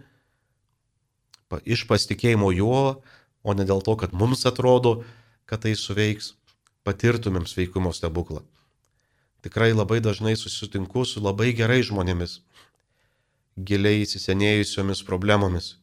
iš 1.65 1.83
pasitikėjimo 1.89 2.51
juo, 2.55 3.01
o 3.43 3.55
ne 3.57 3.65
dėl 3.67 3.83
to, 3.83 3.97
kad 3.99 4.13
mums 4.15 4.45
atrodo, 4.47 5.01
kad 5.49 5.65
tai 5.65 5.73
suveiks, 5.75 6.35
patirtumėm 6.87 7.43
sveikumo 7.49 7.91
stebuklą. 7.93 8.45
Tikrai 9.41 9.73
labai 9.73 9.99
dažnai 9.99 10.35
susitinku 10.37 11.03
su 11.05 11.21
labai 11.21 11.49
gerai 11.57 11.81
žmonėmis, 11.83 12.39
giliai 13.57 14.05
įsisenėjusiomis 14.05 15.01
problemomis. 15.07 15.75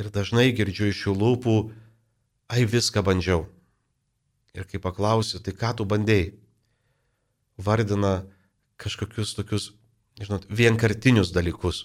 Ir 0.00 0.08
dažnai 0.08 0.48
girdžiu 0.56 0.88
iš 0.88 1.04
jų 1.06 1.14
lūpų, 1.20 1.56
ai 2.48 2.64
viską 2.64 3.04
bandžiau. 3.04 3.44
Ir 4.56 4.64
kai 4.66 4.80
paklausiu, 4.82 5.38
tai 5.44 5.52
ką 5.54 5.74
tu 5.78 5.86
bandėjai? 5.86 6.32
Vardina 7.60 8.24
kažkokius 8.80 9.36
tokius, 9.36 9.70
žinot, 10.18 10.48
vienkartinius 10.48 11.30
dalykus. 11.36 11.84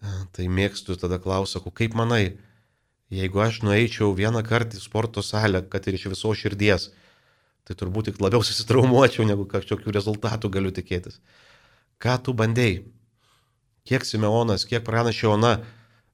Tai 0.00 0.46
mėgstu 0.46 0.94
tada 1.00 1.18
klausau, 1.18 1.62
kaip 1.74 1.96
manai, 1.98 2.38
jeigu 3.10 3.40
aš 3.42 3.62
nueičiau 3.66 4.12
vieną 4.14 4.44
kartą 4.46 4.78
į 4.78 4.84
sporto 4.84 5.24
salę, 5.26 5.64
kad 5.66 5.88
ir 5.88 5.98
iš 5.98 6.06
viso 6.12 6.30
širdies, 6.36 6.90
tai 7.66 7.74
turbūt 7.78 8.12
tik 8.12 8.22
labiau 8.22 8.44
susitraumuočiau, 8.48 9.26
negu 9.26 9.48
kažkokių 9.50 9.96
rezultatų 9.98 10.52
galiu 10.54 10.74
tikėtis. 10.74 11.18
Ką 11.98 12.14
tu 12.22 12.36
bandėjai? 12.36 12.84
Kiek 13.88 14.04
Simeonas, 14.04 14.66
kiek 14.68 14.84
pranašė 14.84 15.32
Ona 15.32 15.56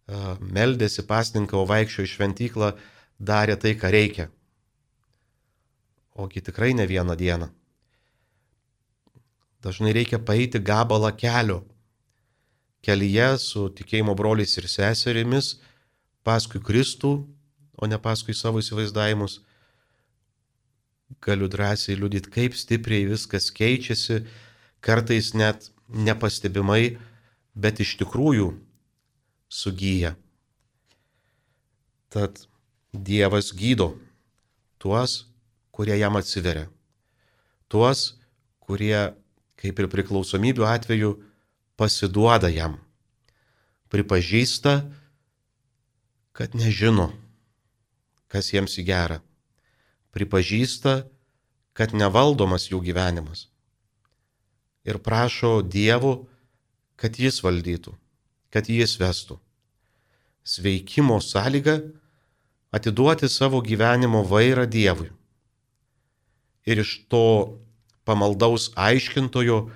meldėsi 0.07 1.05
pasninkavo, 1.09 1.65
vaikščiojo 1.69 2.07
į 2.07 2.13
šventyklą, 2.13 2.71
darė 3.19 3.57
tai, 3.57 3.75
ką 3.75 3.91
reikia. 3.91 4.29
Ogi 6.15 6.41
tikrai 6.45 6.75
ne 6.75 6.87
vieną 6.87 7.17
dieną. 7.17 7.49
Dažnai 9.65 9.95
reikia 9.97 10.21
paeiti 10.21 10.61
gabalą 10.61 11.11
kelio. 11.17 11.65
Kelyje 12.85 13.29
su 13.41 13.69
tikėjimo 13.73 14.13
broliais 14.19 14.53
ir 14.61 14.69
seserimis, 14.69 15.55
paskui 16.27 16.61
Kristų, 16.61 17.15
o 17.81 17.89
ne 17.89 17.99
paskui 17.99 18.37
savo 18.37 18.61
įsivaizdavimus. 18.61 19.41
Galiu 21.25 21.49
drąsiai 21.49 21.97
liudyti, 21.97 22.33
kaip 22.33 22.57
stipriai 22.59 23.07
viskas 23.09 23.49
keičiasi, 23.55 24.25
kartais 24.85 25.33
net 25.37 25.71
nepastebimai, 25.89 26.99
bet 27.55 27.81
iš 27.81 27.97
tikrųjų 28.03 28.53
sugyja. 29.49 30.15
Tad 32.13 32.45
Dievas 32.95 33.51
gydo 33.57 33.95
tuos, 34.79 35.25
kurie 35.75 35.97
jam 35.99 36.15
atsiveria. 36.15 36.69
Tuos, 37.67 38.15
kurie, 38.63 39.15
kaip 39.59 39.81
ir 39.81 39.89
priklausomybių 39.91 40.67
atveju, 40.69 41.15
pasiduoda 41.77 42.51
jam. 42.53 42.79
Pripažįsta, 43.91 44.77
kad 46.35 46.55
nežino, 46.59 47.11
kas 48.29 48.53
jiems 48.53 48.79
į 48.81 48.87
gerą. 48.91 49.19
Pripažįsta, 50.15 51.05
kad 51.75 51.95
nevaldomas 51.95 52.71
jų 52.71 52.83
gyvenimas. 52.87 53.49
Ir 54.85 54.99
prašo 55.03 55.61
Dievo, 55.63 56.25
kad 56.99 57.19
jis 57.19 57.41
valdytų 57.43 57.95
kad 58.55 58.71
jis 58.71 58.95
vestų. 59.03 59.41
Sveikimo 60.47 61.19
sąlyga- 61.19 61.81
atiduoti 62.77 63.27
savo 63.29 63.59
gyvenimo 63.61 64.23
vairą 64.23 64.67
Dievui. 64.71 65.11
Ir 66.65 66.79
iš 66.79 67.09
to 67.11 67.59
pamaldaus 68.07 68.71
aiškintojo, 68.77 69.71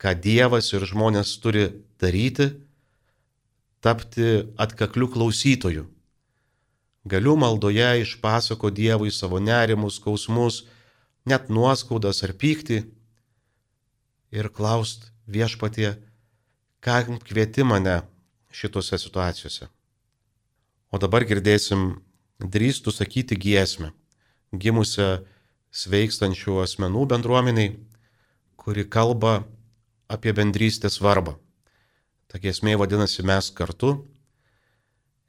ką 0.00 0.14
Dievas 0.16 0.72
ir 0.72 0.86
žmonės 0.88 1.36
turi 1.42 1.66
daryti, 2.00 2.48
tapti 3.84 4.46
atkakliu 4.60 5.10
klausytoju. 5.12 5.84
Galiu 7.04 7.36
maldoje 7.36 8.02
išpasako 8.02 8.70
Dievui 8.72 9.12
savo 9.12 9.40
nerimus, 9.40 9.96
skausmus, 10.00 10.64
net 11.24 11.48
nuoskaudas 11.52 12.22
ar 12.24 12.32
pyktį 12.36 12.84
ir 14.32 14.48
klaust 14.52 15.10
viešpatie, 15.28 15.96
ką 16.80 17.20
kvieti 17.24 17.64
mane 17.64 18.00
šitose 18.52 18.98
situacijose. 18.98 19.68
O 20.90 20.98
dabar 20.98 21.24
girdėsim 21.28 22.00
drįstų 22.40 22.92
sakyti 22.92 23.36
giesmę, 23.36 23.92
gimusią 24.52 25.20
sveikstančių 25.70 26.58
asmenų 26.64 27.04
bendruomeniai, 27.12 27.76
kuri 28.56 28.84
kalba 28.88 29.44
apie 30.10 30.34
bendrystės 30.36 30.98
svarbą. 30.98 31.36
Ta 32.30 32.42
giesmė 32.42 32.76
vadinasi 32.80 33.24
mes 33.26 33.50
kartu. 33.54 33.94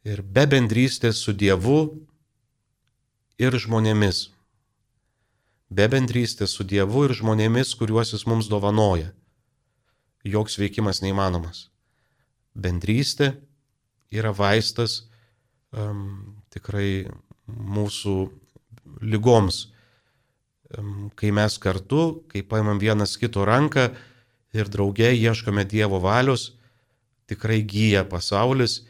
Ir 0.06 0.22
be 0.26 0.48
bendrystės 0.50 1.22
su 1.22 1.34
Dievu 1.38 1.80
ir 3.42 3.58
žmonėmis. 3.58 4.30
Be 5.70 5.88
bendrystės 5.88 6.58
su 6.58 6.66
Dievu 6.68 7.06
ir 7.08 7.16
žmonėmis, 7.18 7.76
kuriuos 7.78 8.16
Jis 8.16 8.26
mums 8.30 8.50
dovanoja 8.52 9.14
joks 10.24 10.58
veikimas 10.62 11.02
neįmanomas. 11.02 11.70
Bendrystė 12.54 13.34
yra 14.14 14.34
vaistas 14.36 15.06
um, 15.72 16.36
tikrai 16.54 17.08
mūsų 17.48 18.16
lygoms. 19.02 19.68
Um, 20.78 21.10
kai 21.16 21.32
mes 21.36 21.58
kartu, 21.60 22.24
kai 22.32 22.44
paimam 22.48 22.80
vienas 22.80 23.18
kito 23.20 23.46
ranką 23.48 23.90
ir 24.54 24.70
drauge 24.70 25.12
ieškome 25.16 25.66
Dievo 25.66 26.00
valios, 26.04 26.52
tikrai 27.28 27.62
gyja 27.64 28.04
pasaulis 28.08 28.82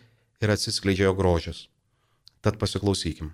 ir 0.42 0.54
atsiskleidžia 0.54 1.10
jo 1.10 1.16
grožis. 1.18 1.68
Tad 2.42 2.58
pasiklausykim. 2.58 3.34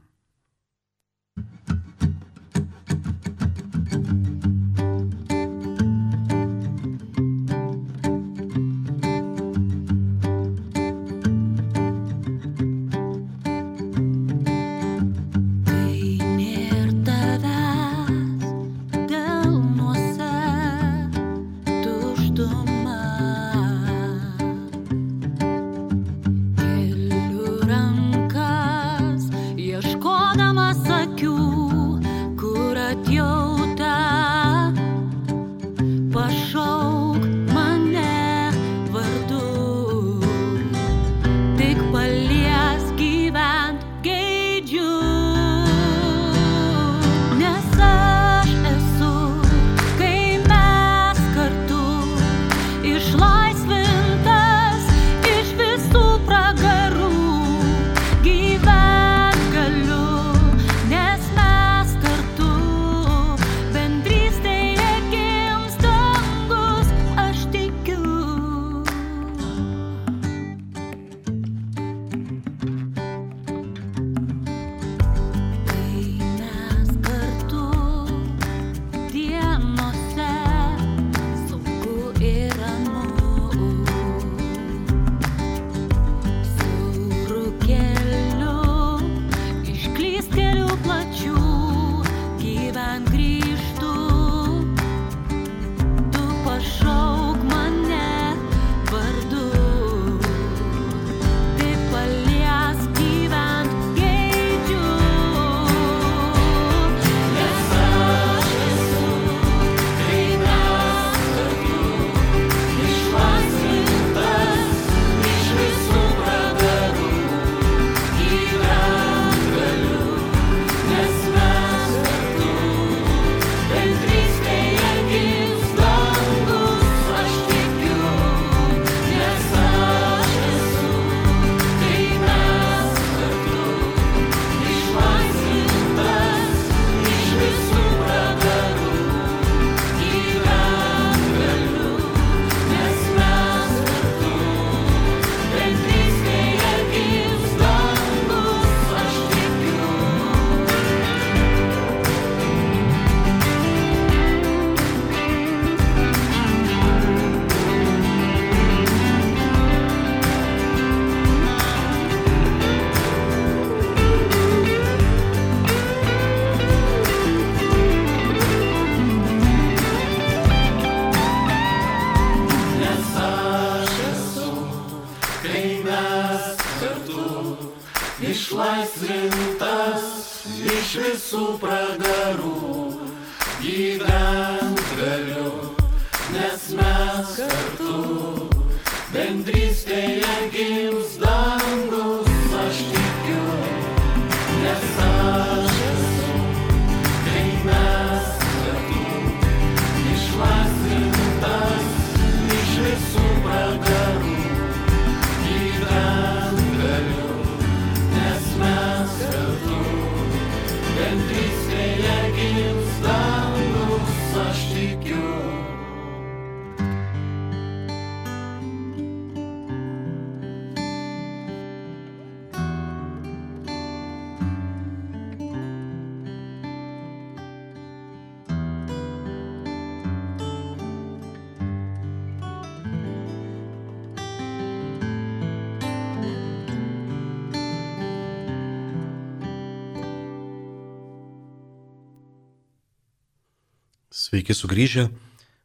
Sveiki 244.27 244.51
sugrįžę, 244.51 245.05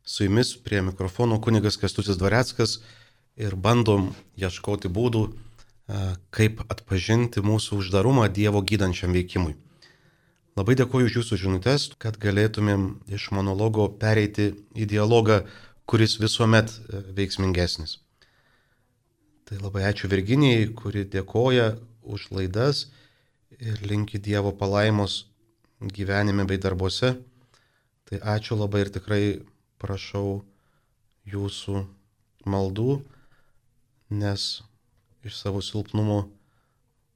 su 0.06 0.22
jumis 0.22 0.52
prie 0.62 0.82
mikrofono 0.86 1.40
kunigas 1.42 1.74
Kestutis 1.82 2.14
Dvareckas 2.14 2.76
ir 3.34 3.56
bandom 3.58 4.12
ieškoti 4.38 4.86
būdų, 4.98 5.22
e, 5.26 6.02
kaip 6.30 6.60
atpažinti 6.70 7.42
mūsų 7.42 7.80
uždarumą 7.82 8.28
Dievo 8.30 8.62
gydančiam 8.62 9.16
veikimui. 9.18 9.56
Labai 10.54 10.76
dėkoju 10.78 11.08
už 11.10 11.16
jūsų 11.18 11.38
žinutės, 11.42 11.88
kad 11.98 12.20
galėtumėm 12.22 12.84
iš 13.10 13.32
monologo 13.34 13.88
pereiti 14.04 14.52
į 14.78 14.86
dialogą, 14.94 15.40
kuris 15.90 16.20
visuomet 16.22 16.70
e, 16.70 17.02
veiksmingesnis. 17.18 17.96
Tai 19.50 19.58
labai 19.58 19.88
ačiū 19.90 20.12
Virginijai, 20.12 20.70
kuri 20.70 21.02
dėkoja 21.02 21.80
už 22.06 22.30
laidas 22.30 22.86
ir 23.58 23.82
linki 23.82 24.22
Dievo 24.22 24.54
palaimos 24.54 25.24
gyvenime 25.82 26.46
bei 26.46 26.62
darbuose. 26.62 27.16
Tai 28.12 28.18
ačiū 28.36 28.58
labai 28.60 28.82
ir 28.84 28.90
tikrai 28.92 29.22
prašau 29.80 30.42
jūsų 31.32 31.78
maldų, 32.44 32.98
nes 34.12 34.44
iš 35.24 35.38
savo 35.38 35.62
silpnumo 35.64 36.18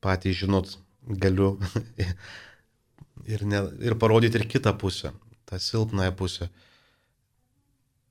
patys 0.01 0.39
žinot 0.41 0.79
galiu 1.05 1.51
ir, 3.35 3.45
ne, 3.45 3.61
ir 3.85 3.99
parodyti 4.01 4.41
ir 4.41 4.49
kitą 4.49 4.73
pusę, 4.81 5.13
tą 5.45 5.61
silpnąją 5.61 6.17
pusę. 6.17 6.49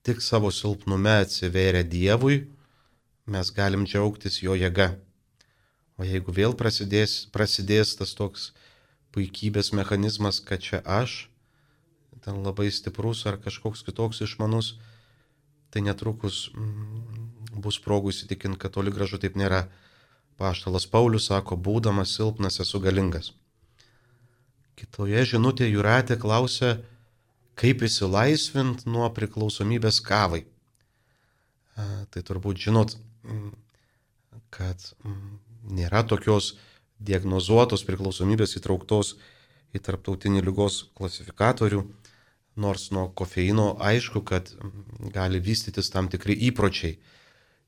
Tik 0.06 0.22
savo 0.22 0.54
silpnume 0.54 1.18
atsiveria 1.26 1.82
Dievui, 1.82 2.44
mes 3.26 3.50
galim 3.50 3.82
džiaugtis 3.82 4.44
jo 4.46 4.54
jėga. 4.54 4.92
O 5.98 6.06
jeigu 6.06 6.30
vėl 6.30 6.54
prasidės, 6.54 7.24
prasidės 7.34 7.98
tas 7.98 8.14
toks 8.14 8.52
puikybės 9.10 9.74
mechanizmas, 9.74 10.38
kad 10.38 10.62
čia 10.62 10.86
aš, 10.86 11.24
ten 12.24 12.42
labai 12.44 12.70
stiprus 12.72 13.24
ar 13.26 13.40
kažkoks 13.42 13.84
kitoks 13.86 14.22
išmanus, 14.26 14.76
tai 15.70 15.82
netrukus 15.84 16.46
mm, 16.54 17.60
bus 17.62 17.78
progų 17.82 18.14
įsitikinti, 18.14 18.60
kad 18.60 18.74
toli 18.76 18.94
gražu 18.94 19.20
taip 19.22 19.36
nėra. 19.38 19.66
Paštalas 20.36 20.84
Paulius 20.92 21.30
sako, 21.30 21.56
būdamas 21.56 22.10
silpnas 22.12 22.60
esu 22.60 22.76
galingas. 22.84 23.30
Kitoje 24.76 25.22
žinutėje 25.30 25.72
Juratė 25.72 26.18
klausia, 26.20 26.74
kaip 27.56 27.80
įsilaisvinti 27.86 28.90
nuo 28.92 29.08
priklausomybės 29.16 30.02
kavai. 30.04 30.42
Tai 31.76 32.22
turbūt 32.28 32.60
žinot, 32.60 32.98
mm, 33.24 33.48
kad 34.52 34.84
mm, 35.04 35.38
nėra 35.80 36.04
tokios 36.08 36.54
diagnozuotos 37.00 37.84
priklausomybės 37.88 38.56
įtrauktos 38.60 39.16
į 39.76 39.82
tarptautinį 39.84 40.44
lygos 40.46 40.86
klasifikatorių, 40.96 41.82
nors 42.56 42.90
nuo 42.90 43.08
kofeino 43.12 43.74
aišku, 43.80 44.22
kad 44.24 44.50
mm, 44.52 45.12
gali 45.14 45.40
vystytis 45.40 45.92
tam 45.92 46.08
tikri 46.12 46.36
įpročiai. 46.48 46.96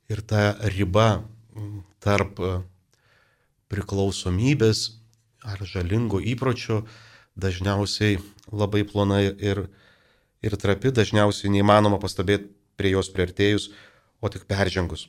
Ir 0.08 0.22
ta 0.24 0.54
riba 0.72 1.24
tarp 2.00 2.40
priklausomybės 3.68 4.84
ar 5.44 5.60
žalingo 5.68 6.20
įpročio 6.20 6.82
dažniausiai 7.38 8.18
labai 8.50 8.84
plona 8.88 9.20
ir, 9.28 9.66
ir 10.42 10.56
trapi, 10.60 10.92
dažniausiai 10.94 11.52
neįmanoma 11.52 12.00
pastebėti 12.02 12.50
prie 12.78 12.94
jos 12.94 13.10
prieartėjus, 13.12 13.68
o 14.22 14.30
tik 14.32 14.46
peržengus. 14.50 15.08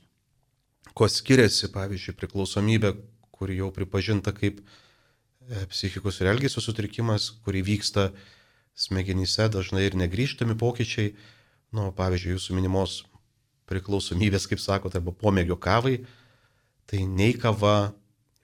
Kuo 0.97 1.07
skiriasi, 1.09 1.69
pavyzdžiui, 1.73 2.17
priklausomybė, 2.17 2.93
kuri 3.33 3.59
jau 3.61 3.69
pripažinta 3.73 4.33
kaip 4.35 4.59
e, 4.59 5.63
psichikos 5.71 6.19
ir 6.21 6.31
elgesio 6.33 6.61
sutrikimas, 6.61 7.29
kuri 7.45 7.63
vyksta 7.65 8.09
smegenyse 8.79 9.49
dažnai 9.51 9.85
ir 9.89 9.97
negryžtami 9.99 10.55
pokyčiai, 10.59 11.13
nu, 11.75 11.89
pavyzdžiui, 11.95 12.35
jūsų 12.37 12.55
minimos 12.57 13.01
priklausomybės, 13.69 14.47
kaip 14.49 14.61
sakote, 14.63 14.97
arba 15.01 15.13
pomėgio 15.13 15.59
kavai, 15.59 15.99
tai 16.89 17.03
nei 17.05 17.35
kava, 17.37 17.91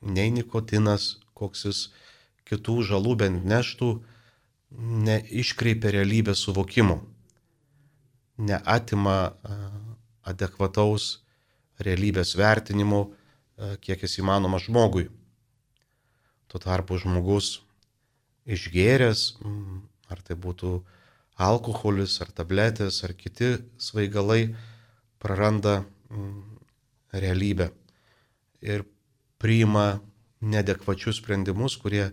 nei 0.03 0.29
nikotinas, 0.35 1.15
koks 1.33 1.65
jis 1.65 1.79
kitų 2.45 2.83
žalų 2.91 3.15
bent 3.23 3.47
neštų, 3.47 3.89
neiškreipia 5.07 5.93
realybės 5.95 6.43
suvokimo, 6.45 6.99
neatima 8.37 9.33
adekvataus 10.27 11.21
realybės 11.81 12.35
vertinimo, 12.37 13.07
kiek 13.81 14.03
jis 14.03 14.19
įmanoma 14.19 14.59
žmogui. 14.61 15.07
Tuo 16.51 16.59
tarpu 16.61 16.99
žmogus 17.01 17.61
išgėręs, 18.45 19.39
ar 20.11 20.21
tai 20.25 20.37
būtų 20.37 20.79
alkoholis, 21.41 22.19
ar 22.23 22.31
tabletės, 22.31 23.01
ar 23.03 23.13
kiti 23.17 23.57
svaigalai, 23.81 24.55
praranda 25.19 25.83
realybę 27.11 27.71
ir 28.61 28.85
priima 29.41 29.99
nedekvačius 30.41 31.19
sprendimus, 31.21 31.77
kurie 31.81 32.11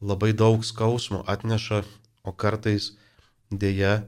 labai 0.00 0.32
daug 0.32 0.64
skausmo 0.64 1.22
atneša, 1.28 1.84
o 2.24 2.32
kartais 2.32 2.92
dėja, 3.50 4.04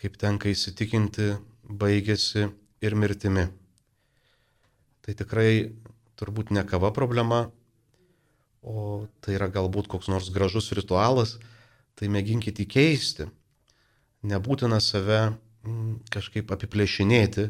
kaip 0.00 0.16
tenka 0.20 0.50
įsitikinti, 0.50 1.36
baigėsi 1.64 2.50
ir 2.84 2.96
mirtimi. 2.96 3.46
Tai 5.04 5.14
tikrai 5.16 5.72
turbūt 6.20 6.52
ne 6.52 6.64
kava 6.68 6.90
problema, 6.92 7.48
o 8.60 9.06
tai 9.24 9.38
yra 9.38 9.48
galbūt 9.48 9.88
koks 9.88 10.10
nors 10.12 10.28
gražus 10.32 10.72
ritualas, 10.76 11.38
tai 11.98 12.10
mėginkite 12.12 12.64
įkeisti. 12.64 13.28
Nebūtina 14.30 14.80
save 14.84 15.20
mm, 15.30 16.10
kažkaip 16.12 16.52
apiplėšinėti, 16.52 17.48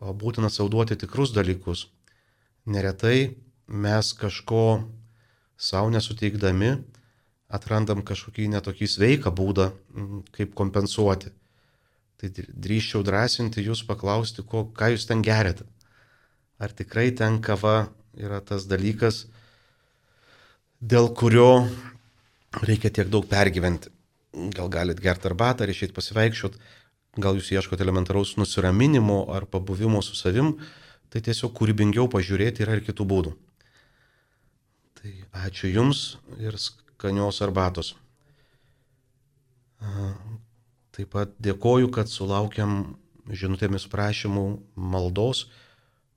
o 0.00 0.14
būtina 0.16 0.50
sauduoti 0.50 0.96
tikrus 0.98 1.34
dalykus. 1.36 1.86
Neretai 2.66 3.36
mes 3.68 4.12
kažko 4.16 4.84
savo 5.56 5.92
nesuteikdami 5.92 6.74
atrandam 7.54 8.02
kažkokį 8.02 8.48
netokį 8.56 8.88
sveiką 8.90 9.32
būdą, 9.34 9.70
kaip 10.34 10.54
kompensuoti. 10.58 11.30
Tai 12.18 12.30
drįščiau 12.34 13.04
drąsinti 13.06 13.64
jūs 13.66 13.84
paklausti, 13.86 14.42
ko, 14.46 14.64
ką 14.74 14.94
jūs 14.94 15.06
ten 15.10 15.22
gerėte. 15.22 15.66
Ar 16.58 16.72
tikrai 16.72 17.10
ten 17.12 17.40
kava 17.42 17.90
yra 18.16 18.40
tas 18.40 18.66
dalykas, 18.70 19.26
dėl 20.80 21.10
kurio 21.18 21.66
reikia 22.62 22.90
tiek 22.90 23.10
daug 23.10 23.26
pergyventi. 23.30 23.90
Gal 24.54 24.68
galit 24.68 25.00
gerti 25.02 25.28
arbatą 25.30 25.64
ar 25.64 25.70
išeiti 25.70 25.94
pasivaikščiot, 25.94 26.56
gal 27.22 27.38
jūs 27.38 27.52
ieškote 27.54 27.84
elementaraus 27.86 28.34
nusiraminimo 28.38 29.24
ar 29.34 29.46
pabuvimo 29.46 30.02
su 30.02 30.16
savim, 30.18 30.56
tai 31.10 31.22
tiesiog 31.22 31.54
kūrybingiau 31.54 32.08
pažiūrėti 32.10 32.64
yra 32.66 32.78
ir 32.78 32.82
kitų 32.86 33.06
būdų. 33.10 33.34
Tai 34.98 35.12
ačiū 35.46 35.70
Jums 35.70 36.16
ir 36.42 36.58
skanios 36.58 37.40
arbatos. 37.44 37.94
Taip 40.94 41.10
pat 41.10 41.34
dėkoju, 41.42 41.90
kad 41.94 42.10
sulaukiam 42.10 42.96
žinutėmis 43.30 43.86
prašymų 43.90 44.44
maldos 44.74 45.46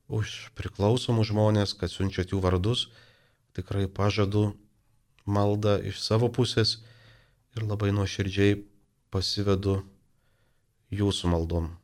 už 0.08 0.52
priklausomus 0.56 1.30
žmonės, 1.32 1.74
kad 1.78 1.92
siunčiat 1.92 2.32
jų 2.32 2.42
vardus. 2.44 2.88
Tikrai 3.58 3.88
pažadu 3.92 4.54
maldą 5.28 5.78
iš 5.84 6.00
savo 6.02 6.32
pusės 6.34 6.78
ir 7.58 7.68
labai 7.68 7.92
nuoširdžiai 7.96 8.62
pasivedu 9.14 9.82
jūsų 10.94 11.34
maldom. 11.34 11.76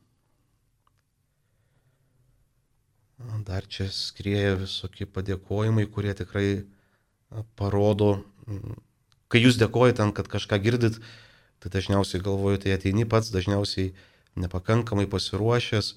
Dar 3.44 3.66
čia 3.68 3.86
skrieja 3.92 4.56
visokie 4.60 5.06
padėkojimai, 5.06 5.86
kurie 5.88 6.12
tikrai 6.16 6.64
parodo, 7.58 8.24
kai 9.32 9.40
jūs 9.44 9.58
dėkojate, 9.60 10.06
kad 10.16 10.28
kažką 10.30 10.58
girdit, 10.64 10.98
tai 11.62 11.72
dažniausiai 11.72 12.22
galvoju, 12.24 12.60
tai 12.64 12.74
ateini 12.76 13.06
pats, 13.08 13.32
dažniausiai 13.32 13.94
nepakankamai 14.40 15.06
pasiruošęs 15.10 15.94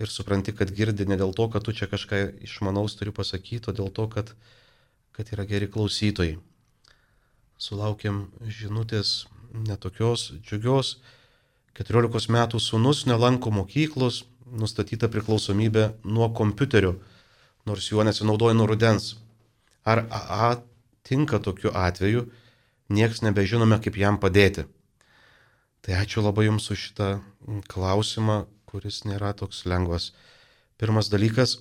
ir 0.00 0.10
supranti, 0.10 0.54
kad 0.56 0.72
girdi 0.74 1.06
ne 1.06 1.18
dėl 1.20 1.34
to, 1.36 1.48
kad 1.52 1.66
tu 1.66 1.74
čia 1.76 1.88
kažką 1.90 2.22
išmanaus 2.46 2.96
turi 2.98 3.12
pasakyti, 3.14 3.70
o 3.70 3.76
dėl 3.76 3.92
to, 3.94 4.08
kad, 4.10 4.32
kad 5.12 5.30
yra 5.34 5.46
geri 5.48 5.68
klausytojai. 5.70 6.38
Sulaukėm 7.64 8.26
žinutės 8.44 9.24
netokios 9.56 10.26
džiugios, 10.44 10.98
14 11.78 12.28
metų 12.34 12.58
sunus 12.60 13.04
nelanko 13.08 13.52
mokyklos, 13.54 14.24
nustatyta 14.44 15.08
priklausomybė 15.08 15.84
nuo 16.04 16.28
kompiuterio, 16.36 16.98
nors 17.64 17.86
juo 17.88 18.04
nesinaudoja 18.04 18.56
nuo 18.58 18.66
rudens. 18.68 19.14
Ar 19.84 20.02
AA 20.12 20.50
tinka 21.08 21.40
tokiu 21.40 21.72
atveju, 21.72 22.26
nieks 22.92 23.22
nebežinome, 23.24 23.78
kaip 23.80 23.96
jam 23.96 24.18
padėti. 24.20 24.66
Tai 25.84 25.96
ačiū 26.02 26.24
labai 26.24 26.46
Jums 26.50 26.68
už 26.74 26.82
šitą 26.88 27.08
klausimą, 27.72 28.44
kuris 28.68 29.06
nėra 29.08 29.32
toks 29.40 29.64
lengvas. 29.64 30.10
Pirmas 30.76 31.08
dalykas 31.08 31.56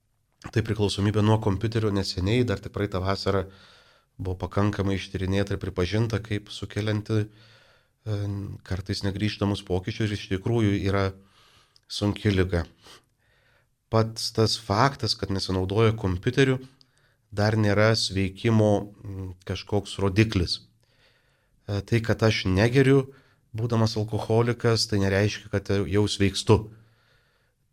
-tai 0.52 0.66
priklausomybė 0.66 1.22
nuo 1.22 1.38
kompiuterio 1.38 1.94
neseniai, 1.94 2.42
dar 2.42 2.58
tik 2.58 2.74
praeitą 2.74 2.98
vasarą 3.06 3.46
buvo 4.18 4.36
pakankamai 4.44 4.98
ištyrinėta 4.98 5.56
ir 5.56 5.62
pripažinta 5.62 6.20
kaip 6.22 6.52
sukelianti 6.54 7.26
kartais 8.68 9.00
negryžtamus 9.04 9.64
pokyčius 9.64 10.10
ir 10.10 10.18
iš 10.18 10.28
tikrųjų 10.34 10.76
yra 10.84 11.06
sunki 11.88 12.32
lyga. 12.32 12.64
Pats 13.88 14.32
tas 14.36 14.56
faktas, 14.58 15.14
kad 15.14 15.30
nesinaudoja 15.32 15.94
kompiuteriu, 15.96 16.58
dar 17.32 17.56
nėra 17.56 17.92
sveikimo 17.96 18.70
kažkoks 19.48 19.98
rodiklis. 20.02 20.58
E, 21.66 21.80
tai, 21.80 22.00
kad 22.04 22.22
aš 22.22 22.44
negeriu, 22.50 23.06
būdamas 23.56 23.96
alkoholikas, 24.00 24.88
tai 24.90 25.00
nereiškia, 25.02 25.50
kad 25.52 25.70
jau 25.70 26.04
sveikstu. 26.10 26.58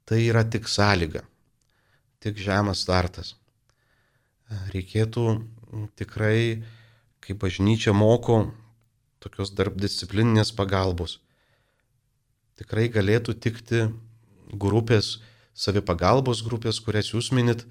Tai 0.05 0.19
yra 0.21 0.43
tik 0.45 0.69
sąlyga, 0.69 1.23
tik 2.23 2.39
žemas 2.41 2.85
startas. 2.85 3.35
E, 4.47 4.57
reikėtų 4.75 5.25
tikrai, 5.95 6.63
kaip 7.23 7.41
bažnyčia 7.41 7.93
moko, 7.95 8.51
tokios 9.21 9.53
darbdisciplininės 9.55 10.53
pagalbos. 10.57 11.19
Tikrai 12.59 12.89
galėtų 12.93 13.35
tikti 13.41 13.85
grupės, 14.51 15.19
savipagalbos 15.53 16.43
grupės, 16.45 16.81
kurias 16.83 17.11
jūs 17.13 17.31
minit, 17.35 17.65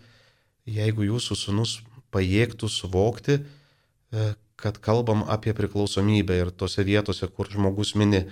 jeigu 0.67 1.07
jūsų 1.07 1.37
sunus 1.39 1.81
pajėgtų 2.15 2.71
suvokti, 2.71 3.41
e, 3.41 4.31
kad 4.61 4.79
kalbam 4.83 5.25
apie 5.31 5.55
priklausomybę 5.57 6.37
ir 6.43 6.51
tose 6.53 6.85
vietose, 6.85 7.29
kur 7.29 7.49
žmogus 7.51 7.95
mini 7.95 8.25
e, 8.25 8.31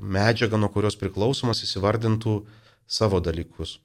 medžiagą, 0.00 0.60
nuo 0.60 0.70
kurios 0.72 0.96
priklausomas, 0.98 1.62
įsivardintų 1.66 2.36
savo 2.86 3.20
dalykus. 3.20 3.78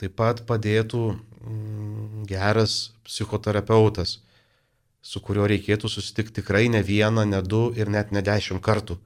Taip 0.00 0.16
pat 0.18 0.42
padėtų 0.48 1.00
mm, 1.14 2.24
geras 2.26 2.94
psichoterapeutas, 3.06 4.18
su 5.04 5.20
kuriuo 5.22 5.46
reikėtų 5.50 5.90
susitikti 5.92 6.40
tikrai 6.40 6.66
ne 6.72 6.80
vieną, 6.82 7.26
ne 7.28 7.42
du 7.42 7.68
ir 7.78 7.90
net 7.92 8.10
ne 8.10 8.22
dešimt 8.24 8.62
kartų, 8.64 8.96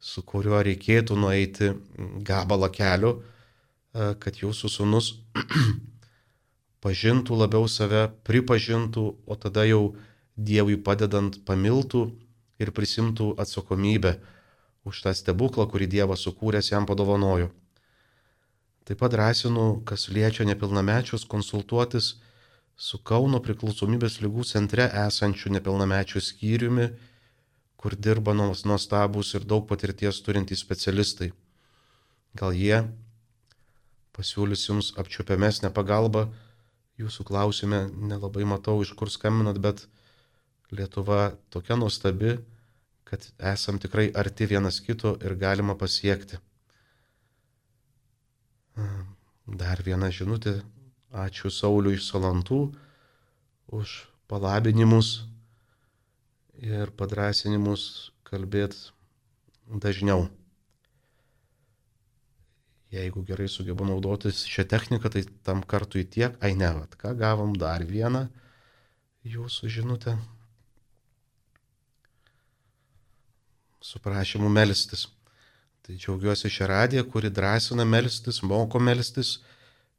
su 0.00 0.24
kuriuo 0.26 0.60
reikėtų 0.66 1.16
nueiti 1.16 1.72
gabalą 2.26 2.68
kelių, 2.74 3.14
e, 3.14 4.10
kad 4.20 4.42
jūsų 4.42 4.72
sunus 4.76 5.14
pažintų 6.84 7.40
labiau 7.40 7.70
save, 7.70 8.10
pripažintų, 8.28 9.06
o 9.24 9.40
tada 9.40 9.64
jau 9.68 9.94
Dievui 10.34 10.74
padedant 10.82 11.36
pamiltų 11.46 12.08
ir 12.58 12.72
prisimtų 12.74 13.36
atsakomybę 13.38 14.16
už 14.84 15.04
tą 15.06 15.12
stebuklą, 15.14 15.68
kurį 15.70 15.86
Dievas 15.92 16.26
sukūręs 16.26 16.72
jam 16.72 16.88
padovanojo. 16.90 17.52
Taip 18.84 19.00
pat 19.00 19.14
drąsinu, 19.14 19.80
kas 19.88 20.08
liečia 20.12 20.44
nepilnamečius, 20.44 21.24
konsultuotis 21.24 22.14
su 22.76 22.98
Kauno 23.00 23.40
priklausomybės 23.40 24.18
lygų 24.20 24.44
centre 24.44 24.90
esančiu 25.06 25.52
nepilnamečių 25.54 26.20
skyriumi, 26.20 26.90
kur 27.80 27.96
dirba 27.96 28.34
nuostabus 28.36 29.34
ir 29.34 29.46
daug 29.48 29.64
patirties 29.70 30.20
turintys 30.26 30.60
specialistai. 30.64 31.32
Gal 32.36 32.52
jie 32.52 32.82
pasiūlys 34.14 34.68
jums 34.68 34.92
apčiopiamesnę 35.00 35.70
pagalbą, 35.74 36.28
jūsų 37.00 37.26
klausime 37.28 37.86
nelabai 37.90 38.46
matau, 38.46 38.80
iš 38.82 38.92
kur 38.98 39.10
skambinat, 39.10 39.58
bet 39.58 39.86
Lietuva 40.74 41.36
tokia 41.50 41.76
nuostabi, 41.76 42.38
kad 43.04 43.26
esam 43.52 43.78
tikrai 43.78 44.08
arti 44.16 44.46
vienas 44.50 44.80
kito 44.82 45.14
ir 45.22 45.36
galima 45.38 45.76
pasiekti. 45.78 46.40
Dar 49.44 49.82
viena 49.84 50.08
žinutė 50.08 50.62
Ačiū 51.14 51.46
Sauliui 51.46 51.94
iš 51.94 52.08
Salantų 52.10 52.56
už 53.70 53.90
palabinimus 54.26 55.28
ir 56.58 56.90
padrasinimus 56.98 58.10
kalbėti 58.26 58.90
dažniau. 59.70 60.26
Jeigu 62.90 63.22
gerai 63.28 63.46
sugebu 63.46 63.86
naudotis 63.86 64.42
šią 64.50 64.66
techniką, 64.74 65.10
tai 65.14 65.22
tam 65.46 65.62
kartui 65.62 66.02
tiek, 66.02 66.34
ai 66.42 66.56
ne, 66.58 66.72
vat, 66.74 66.98
ką 66.98 67.14
gavom 67.18 67.54
dar 67.54 67.86
vieną 67.86 68.26
jūsų 69.22 69.70
žinutę. 69.70 70.16
Su 73.78 74.02
prašymu 74.02 74.50
melstis. 74.50 75.06
Tai 75.84 75.98
džiaugiuosi 76.00 76.48
šią 76.48 76.66
radiją, 76.70 77.04
kuri 77.12 77.28
drąsina 77.30 77.84
melstis, 77.84 78.40
moko 78.42 78.80
melstis 78.80 79.34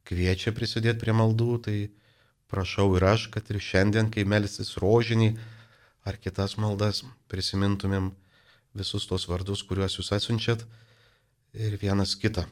kviečia 0.10 0.54
prisidėti 0.58 1.04
prie 1.04 1.14
maldų, 1.14 1.50
tai 1.68 1.76
prašau 2.50 2.88
ir 2.98 3.06
aš, 3.06 3.28
kad 3.34 3.50
ir 3.54 3.62
šiandien, 3.62 4.10
kai 4.10 4.26
melsis 4.26 4.76
rožinį 4.82 5.36
ar 6.10 6.18
kitas 6.22 6.56
maldas, 6.58 7.04
prisimintumėm 7.30 8.10
visus 8.74 9.06
tos 9.10 9.28
vardus, 9.30 9.62
kuriuos 9.62 9.98
jūs 10.00 10.10
atsiunčiat 10.18 10.66
ir 11.54 11.78
vienas 11.82 12.16
kitą. 12.18 12.48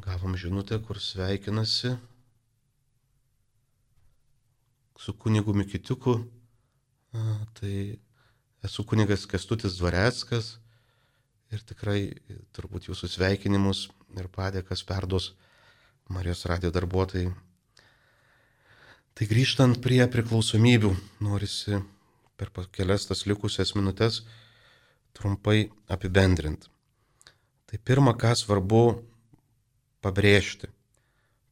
Gavom 0.00 0.36
žinutę, 0.36 0.76
kur 0.84 1.00
sveikinasi 1.00 1.94
su 5.00 5.16
kunigu 5.16 5.56
Mikitiuku. 5.56 6.39
Tai 7.60 7.74
esu 8.66 8.84
kunigas 8.84 9.26
Kestutis 9.28 9.78
Dvareckas 9.78 10.56
ir 11.50 11.62
tikrai 11.66 12.12
turbūt 12.54 12.90
jūsų 12.90 13.08
sveikinimus 13.10 13.88
ir 14.18 14.28
padėkas 14.32 14.84
perduos 14.86 15.32
Marijos 16.10 16.44
radio 16.50 16.72
darbuotojai. 16.74 17.30
Tai 19.14 19.26
grįžtant 19.30 19.78
prie 19.82 20.00
priklausomybių, 20.10 20.90
norisi 21.22 21.78
per 22.40 22.50
kelias 22.72 23.06
tas 23.06 23.26
likusias 23.28 23.74
minutės 23.76 24.22
trumpai 25.14 25.70
apibendrinti. 25.90 26.70
Tai 27.70 27.78
pirma, 27.84 28.14
ką 28.18 28.32
svarbu 28.34 28.82
pabrėžti. 30.02 30.70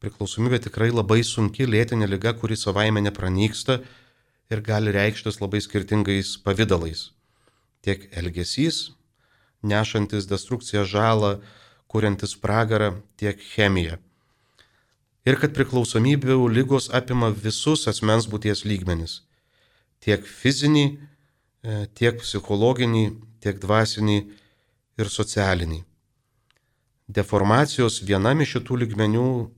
Priklausomybė 0.03 0.59
tikrai 0.65 0.89
labai 0.91 1.21
sunki 1.23 1.67
lėtinė 1.67 2.07
lyga, 2.09 2.33
kuri 2.33 2.57
savaime 2.59 3.03
nepranyksta 3.03 3.79
ir 4.49 4.61
gali 4.65 4.91
reikštis 4.91 5.39
labai 5.41 5.61
skirtingais 5.61 6.37
pavydalais. 6.43 7.09
Tiek 7.85 8.09
elgesys, 8.17 8.91
nešantis 9.63 10.27
destrukciją 10.29 10.83
žalą, 10.89 11.37
kuriantis 11.89 12.35
pragarą, 12.35 13.01
tiek 13.17 13.39
chemija. 13.53 13.99
Ir 15.27 15.37
kad 15.37 15.53
priklausomybių 15.53 16.47
lygos 16.49 16.89
apima 16.95 17.29
visus 17.29 17.85
asmens 17.91 18.25
būties 18.29 18.65
lygmenis- 18.65 19.21
tiek 20.03 20.25
fizinį, 20.25 20.97
e, 21.63 21.87
tiek 21.93 22.17
psichologinį, 22.21 23.05
tiek 23.41 23.59
dvasinį 23.59 24.19
ir 24.97 25.05
socialinį. 25.05 25.83
Deformacijos 27.09 28.01
vienam 28.01 28.41
iš 28.41 28.57
šitų 28.57 28.73
lygmenių 28.83 29.51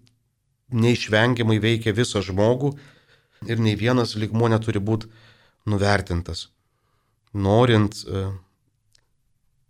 neišvengiamai 0.72 1.60
veikia 1.60 1.94
visą 1.94 2.22
žmogų 2.24 2.78
ir 3.46 3.60
nei 3.60 3.76
vienas 3.76 4.16
lygmuo 4.16 4.50
neturi 4.52 4.80
būti 4.80 5.10
nuvertintas. 5.70 6.50
Norint 7.34 8.04
e, 8.06 8.26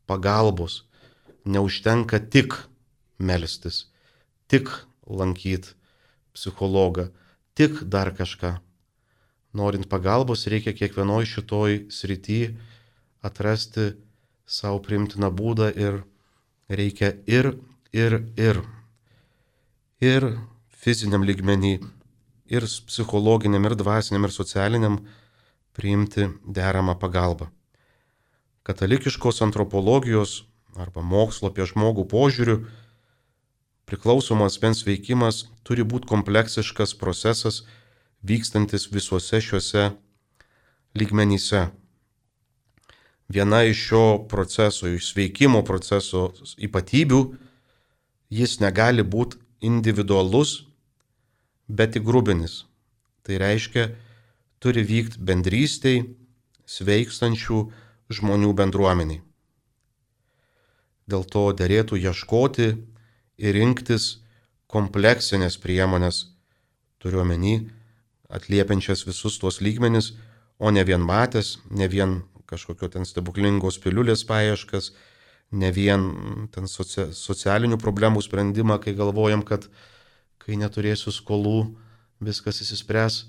pagalbos. 0.10 0.84
Neužtenka 1.46 2.20
tik 2.22 2.54
melstis, 3.18 3.88
tik 4.46 4.70
lankyti 5.10 5.74
psichologą, 6.36 7.08
tik 7.58 7.82
dar 7.90 8.12
kažką. 8.14 8.60
Norint 9.58 9.88
pagalbos 9.90 10.46
reikia 10.52 10.76
kiekvienoj 10.78 11.26
šitoj 11.28 11.80
srity 11.92 12.54
atrasti 13.26 13.96
savo 14.46 14.84
primtiną 14.86 15.32
būdą 15.34 15.72
ir 15.74 16.04
reikia 16.70 17.16
ir, 17.26 17.56
ir, 17.92 18.22
ir. 18.38 18.62
Ir 20.02 20.30
fiziniam 20.82 21.26
lygmenį, 21.26 21.80
ir 22.52 22.68
psichologiniam, 22.88 23.64
ir 23.66 23.78
dvasiniam, 23.80 24.28
ir 24.28 24.36
socialiniam 24.36 25.00
priimti 25.78 26.28
deramą 26.44 26.98
pagalbą. 27.00 27.48
Katalikiškos 28.68 29.42
antropologijos 29.42 30.44
arba 30.78 31.02
mokslo 31.02 31.50
apie 31.52 31.66
žmogų 31.68 32.06
požiūrių 32.12 32.58
priklausomas 33.90 34.56
asmens 34.56 34.86
veikimas 34.88 35.46
turi 35.68 35.84
būti 35.84 36.08
kompleksiškas 36.12 36.94
procesas, 37.00 37.64
vykstantis 38.24 38.88
visuose 38.92 39.42
šiuose 39.42 39.90
lygmenyse. 40.96 41.70
Viena 43.32 43.64
iš 43.64 43.86
šio 43.88 44.06
proceso, 44.32 44.88
iš 44.92 45.14
sveikimo 45.14 45.64
proceso 45.64 46.30
ypatybių, 46.60 47.22
jis 48.32 48.60
negali 48.60 49.04
būti 49.04 49.40
individualus, 49.64 50.71
bet 51.72 51.96
tik 51.96 52.06
grubinis. 52.08 52.66
Tai 53.26 53.40
reiškia, 53.42 53.90
turi 54.62 54.84
vykti 54.86 55.22
bendrystėj 55.22 56.04
sveikstančių 56.70 57.60
žmonių 58.12 58.54
bendruomeniai. 58.58 59.22
Dėl 61.10 61.26
to 61.28 61.50
dėrėtų 61.58 62.00
ieškoti 62.00 62.68
ir 63.42 63.56
rinktis 63.58 64.22
kompleksinės 64.72 65.58
priemonės, 65.60 66.26
turiuomenį, 67.04 67.56
atliepiančias 68.32 69.04
visus 69.08 69.40
tuos 69.42 69.60
lygmenis, 69.64 70.14
o 70.62 70.72
ne 70.72 70.84
vien 70.88 71.02
matęs, 71.04 71.58
ne 71.72 71.88
vien 71.92 72.22
kažkokio 72.48 72.92
ten 72.94 73.08
stebuklingos 73.08 73.80
piliulės 73.82 74.24
paieškas, 74.28 74.92
ne 75.52 75.72
vien 75.76 76.06
ten 76.54 76.68
socia 76.72 77.10
socialinių 77.16 77.80
problemų 77.82 78.24
sprendimą, 78.24 78.78
kai 78.84 78.94
galvojam, 78.96 79.44
kad 79.44 79.68
kai 80.42 80.58
neturėsiu 80.60 81.14
skolų, 81.14 81.72
viskas 82.22 82.62
įsispręs 82.64 83.26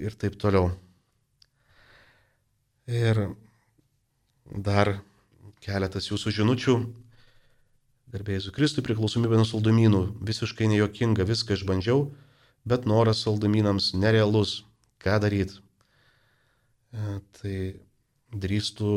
ir 0.00 0.14
taip 0.18 0.38
toliau. 0.40 0.72
Ir 2.90 3.20
dar 4.44 4.98
keletas 5.64 6.10
jūsų 6.10 6.34
žinučių. 6.38 6.76
Garbėjai 8.14 8.52
Kristui 8.54 8.84
priklausomybė 8.86 9.40
nuo 9.40 9.46
saldumynų. 9.48 10.02
Visiškai 10.22 10.68
nejokinga, 10.70 11.26
viską 11.26 11.56
išbandžiau, 11.56 12.04
bet 12.68 12.86
noras 12.86 13.24
saldumynams 13.24 13.94
nerealus. 13.98 14.62
Ką 15.02 15.16
daryti? 15.20 15.58
E, 16.94 17.18
tai 17.40 17.56
drįstų 18.30 18.92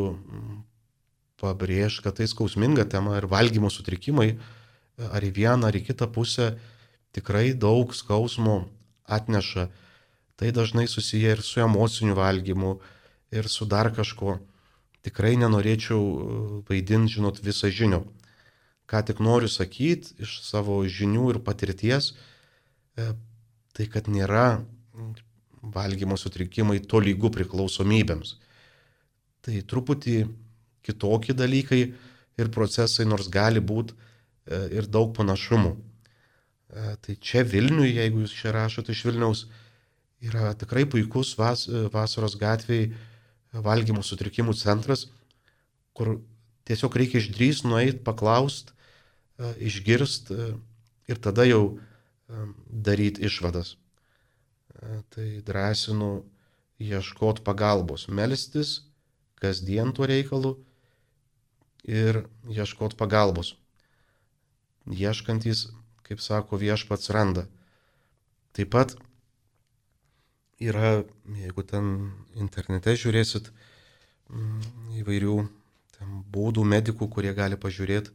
pabrėžti, 1.42 2.04
kad 2.06 2.20
tai 2.20 2.28
skausminga 2.30 2.86
tema 2.90 3.18
ir 3.18 3.28
valgymo 3.30 3.70
sutrikimai 3.74 4.36
ar 4.98 5.26
į 5.26 5.32
vieną, 5.34 5.70
ar 5.70 5.78
į 5.78 5.84
kitą 5.90 6.08
pusę 6.14 6.56
tikrai 7.16 7.54
daug 7.54 7.94
skausmo 7.96 8.66
atneša. 9.06 9.70
Tai 10.38 10.52
dažnai 10.54 10.88
susiję 10.88 11.34
ir 11.34 11.42
su 11.42 11.60
emociniu 11.64 12.16
valgymu, 12.16 12.78
ir 13.32 13.50
su 13.50 13.66
dar 13.66 13.90
kažko. 13.96 14.38
Tikrai 15.06 15.36
nenorėčiau 15.40 16.02
e, 16.02 16.40
vaidinti, 16.68 17.18
žinot, 17.18 17.42
visą 17.44 17.72
žinių. 17.72 18.04
Ką 18.88 19.04
tik 19.08 19.22
noriu 19.24 19.50
sakyti 19.52 20.16
iš 20.24 20.42
savo 20.46 20.80
žinių 20.86 21.32
ir 21.34 21.40
patirties, 21.44 22.14
e, 22.98 23.14
tai 23.74 23.88
kad 23.92 24.08
nėra 24.12 24.64
valgymo 25.62 26.18
sutrikimai 26.18 26.80
to 26.80 27.02
lygų 27.04 27.32
priklausomybėms. 27.36 28.36
Tai 29.44 29.62
truputį 29.72 30.18
kitokie 30.86 31.36
dalykai 31.36 31.82
ir 32.38 32.52
procesai, 32.54 33.08
nors 33.08 33.30
gali 33.32 33.64
būti 33.64 33.96
e, 33.96 34.64
ir 34.80 34.88
daug 34.92 35.14
panašumų. 35.18 35.76
E, 36.70 36.96
tai 37.02 37.16
čia 37.24 37.44
Vilniui, 37.48 37.96
jeigu 37.96 38.24
jūs 38.24 38.36
čia 38.36 38.54
rašote 38.56 38.92
iš 38.92 39.04
Vilniaus, 39.08 39.46
yra 40.24 40.52
tikrai 40.58 40.86
puikus 40.90 41.36
vas, 41.40 41.68
e, 41.68 41.86
vasaros 41.94 42.38
gatviai 42.40 42.92
valgymo 43.54 44.04
sutrikimų 44.04 44.56
centras, 44.60 45.08
kur 45.96 46.20
tiesiog 46.68 46.98
reikia 47.00 47.22
išdrys 47.22 47.64
nueiti, 47.66 48.04
paklausti, 48.06 48.76
išgirst 49.62 50.30
ir 51.10 51.20
tada 51.22 51.46
jau 51.48 51.78
daryti 52.68 53.24
išvadas. 53.30 53.76
Tai 55.14 55.28
drąsinu 55.48 56.10
ieškoti 56.78 57.42
pagalbos, 57.46 58.08
melstis 58.10 58.82
kasdien 59.42 59.94
tuo 59.94 60.06
reikalu 60.10 60.58
ir 61.88 62.26
ieškot 62.50 62.98
pagalbos. 62.98 63.56
Ieškantys, 64.88 65.68
kaip 66.08 66.24
sako, 66.24 66.60
viešpats 66.62 67.12
randa. 67.16 67.46
Taip 68.56 68.72
pat 68.74 68.96
yra, 70.64 71.04
jeigu 71.38 71.66
ten 71.68 71.94
internete 72.36 72.96
žiūrėsit, 72.98 73.52
mm, 74.32 74.98
įvairių 75.04 75.38
būdų 76.34 76.64
medikų, 76.66 77.10
kurie 77.14 77.34
gali 77.38 77.58
pažiūrėti, 77.58 78.14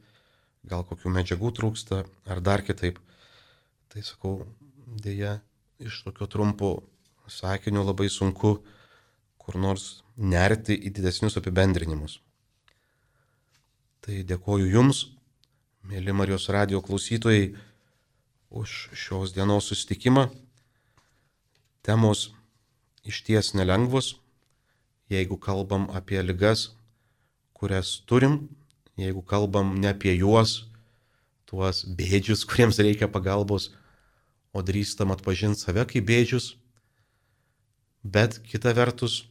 gal 0.68 0.84
kokių 0.86 1.11
medžiagų 1.11 1.53
trūksta, 1.59 2.05
ar 2.26 2.40
dar 2.40 2.62
kitaip. 2.62 2.99
Tai 3.93 4.03
sakau, 4.07 4.47
dėja, 4.86 5.40
iš 5.82 6.03
tokio 6.07 6.26
trumpo 6.30 6.74
sakinio 7.28 7.82
labai 7.84 8.09
sunku 8.11 8.61
kur 9.43 9.59
nors 9.59 10.03
nerti 10.16 10.76
į 10.76 10.93
didesnius 10.95 11.36
apibendrinimus. 11.40 12.20
Tai 14.03 14.22
dėkoju 14.26 14.70
Jums, 14.70 15.05
mėly 15.86 16.14
Marijos 16.14 16.49
radio 16.55 16.82
klausytojai, 16.82 17.53
už 18.53 18.92
šios 18.92 19.32
dienos 19.32 19.64
susitikimą. 19.72 20.28
Temos 21.80 22.30
iš 23.09 23.24
ties 23.24 23.55
nelengvos, 23.57 24.20
jeigu 25.09 25.40
kalbam 25.40 25.88
apie 25.90 26.20
ligas, 26.22 26.76
kurias 27.57 28.05
turim, 28.05 28.53
jeigu 29.00 29.24
kalbam 29.24 29.72
ne 29.80 29.88
apie 29.96 30.12
juos, 30.20 30.68
tuos 31.48 31.82
bėdžius, 31.88 32.44
kuriems 32.48 32.78
reikia 32.78 33.09
pagalbos, 33.09 33.72
o 34.53 34.61
drįstam 34.61 35.16
atpažinti 35.16 35.64
save 35.64 35.88
kaip 35.88 36.05
bėdžius, 36.05 36.53
bet 38.05 38.36
kita 38.44 38.76
vertus, 38.76 39.24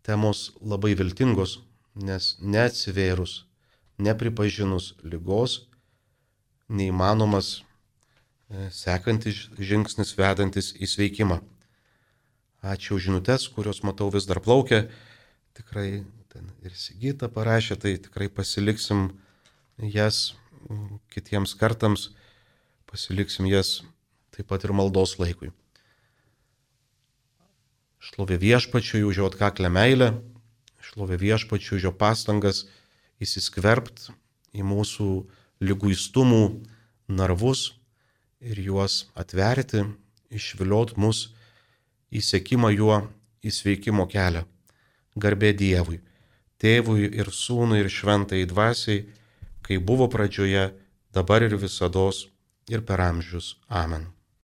temos 0.00 0.48
labai 0.64 0.96
viltingos, 0.96 1.60
nes 1.94 2.34
neatsivėrus 2.40 3.44
nepripažinus 4.00 4.94
lygos, 5.04 5.66
neįmanomas 6.72 7.60
sekantis 8.74 9.46
žingsnis 9.58 10.14
vedantis 10.18 10.72
į 10.74 10.88
sveikimą. 10.90 11.40
Ačiū 12.60 12.98
žinutės, 13.00 13.46
kurios 13.48 13.82
matau 13.86 14.10
vis 14.12 14.26
dar 14.28 14.42
plaukia. 14.42 14.88
Tikrai 15.56 16.02
ten 16.32 16.50
ir 16.66 16.74
Sigita 16.76 17.30
parašė, 17.32 17.78
tai 17.80 17.96
tikrai 18.02 18.28
pasiliksim 18.28 19.10
jas 19.80 20.34
kitiems 21.14 21.54
kartams, 21.56 22.10
pasiliksim 22.90 23.48
jas 23.48 23.80
taip 24.34 24.50
pat 24.50 24.66
ir 24.66 24.74
maldos 24.76 25.16
laikui. 25.22 25.54
Šlovė 28.00 28.38
viešpačiui 28.40 29.04
už 29.06 29.22
jo 29.22 29.30
atkaklę 29.30 29.70
meilę, 29.72 30.12
šlovė 30.84 31.20
viešpačiui 31.20 31.78
už 31.78 31.88
jo 31.88 31.92
pastangas 31.96 32.64
įsiskverbt 33.20 34.08
į 34.56 34.64
mūsų 34.66 35.10
lyguistumų 35.60 36.44
narvus 37.12 37.79
ir 38.40 38.60
juos 38.64 39.06
atverti, 39.14 39.84
išviliot 40.30 40.96
mus 40.96 41.28
į 42.10 42.22
sėkimą 42.24 42.72
juo 42.74 43.00
į 43.44 43.52
sveikimo 43.54 44.06
kelią. 44.10 44.44
Garbė 45.20 45.52
Dievui, 45.56 46.00
Tėvui 46.60 47.08
ir 47.08 47.32
Sūnui 47.32 47.80
ir 47.80 47.88
Šventai 47.88 48.44
Dvasiai, 48.48 49.06
kai 49.64 49.78
buvo 49.78 50.08
pradžioje, 50.12 50.70
dabar 51.14 51.42
ir 51.42 51.56
visada 51.56 52.08
ir 52.68 52.84
per 52.86 53.00
amžius. 53.00 53.56
Amen. 53.68 54.19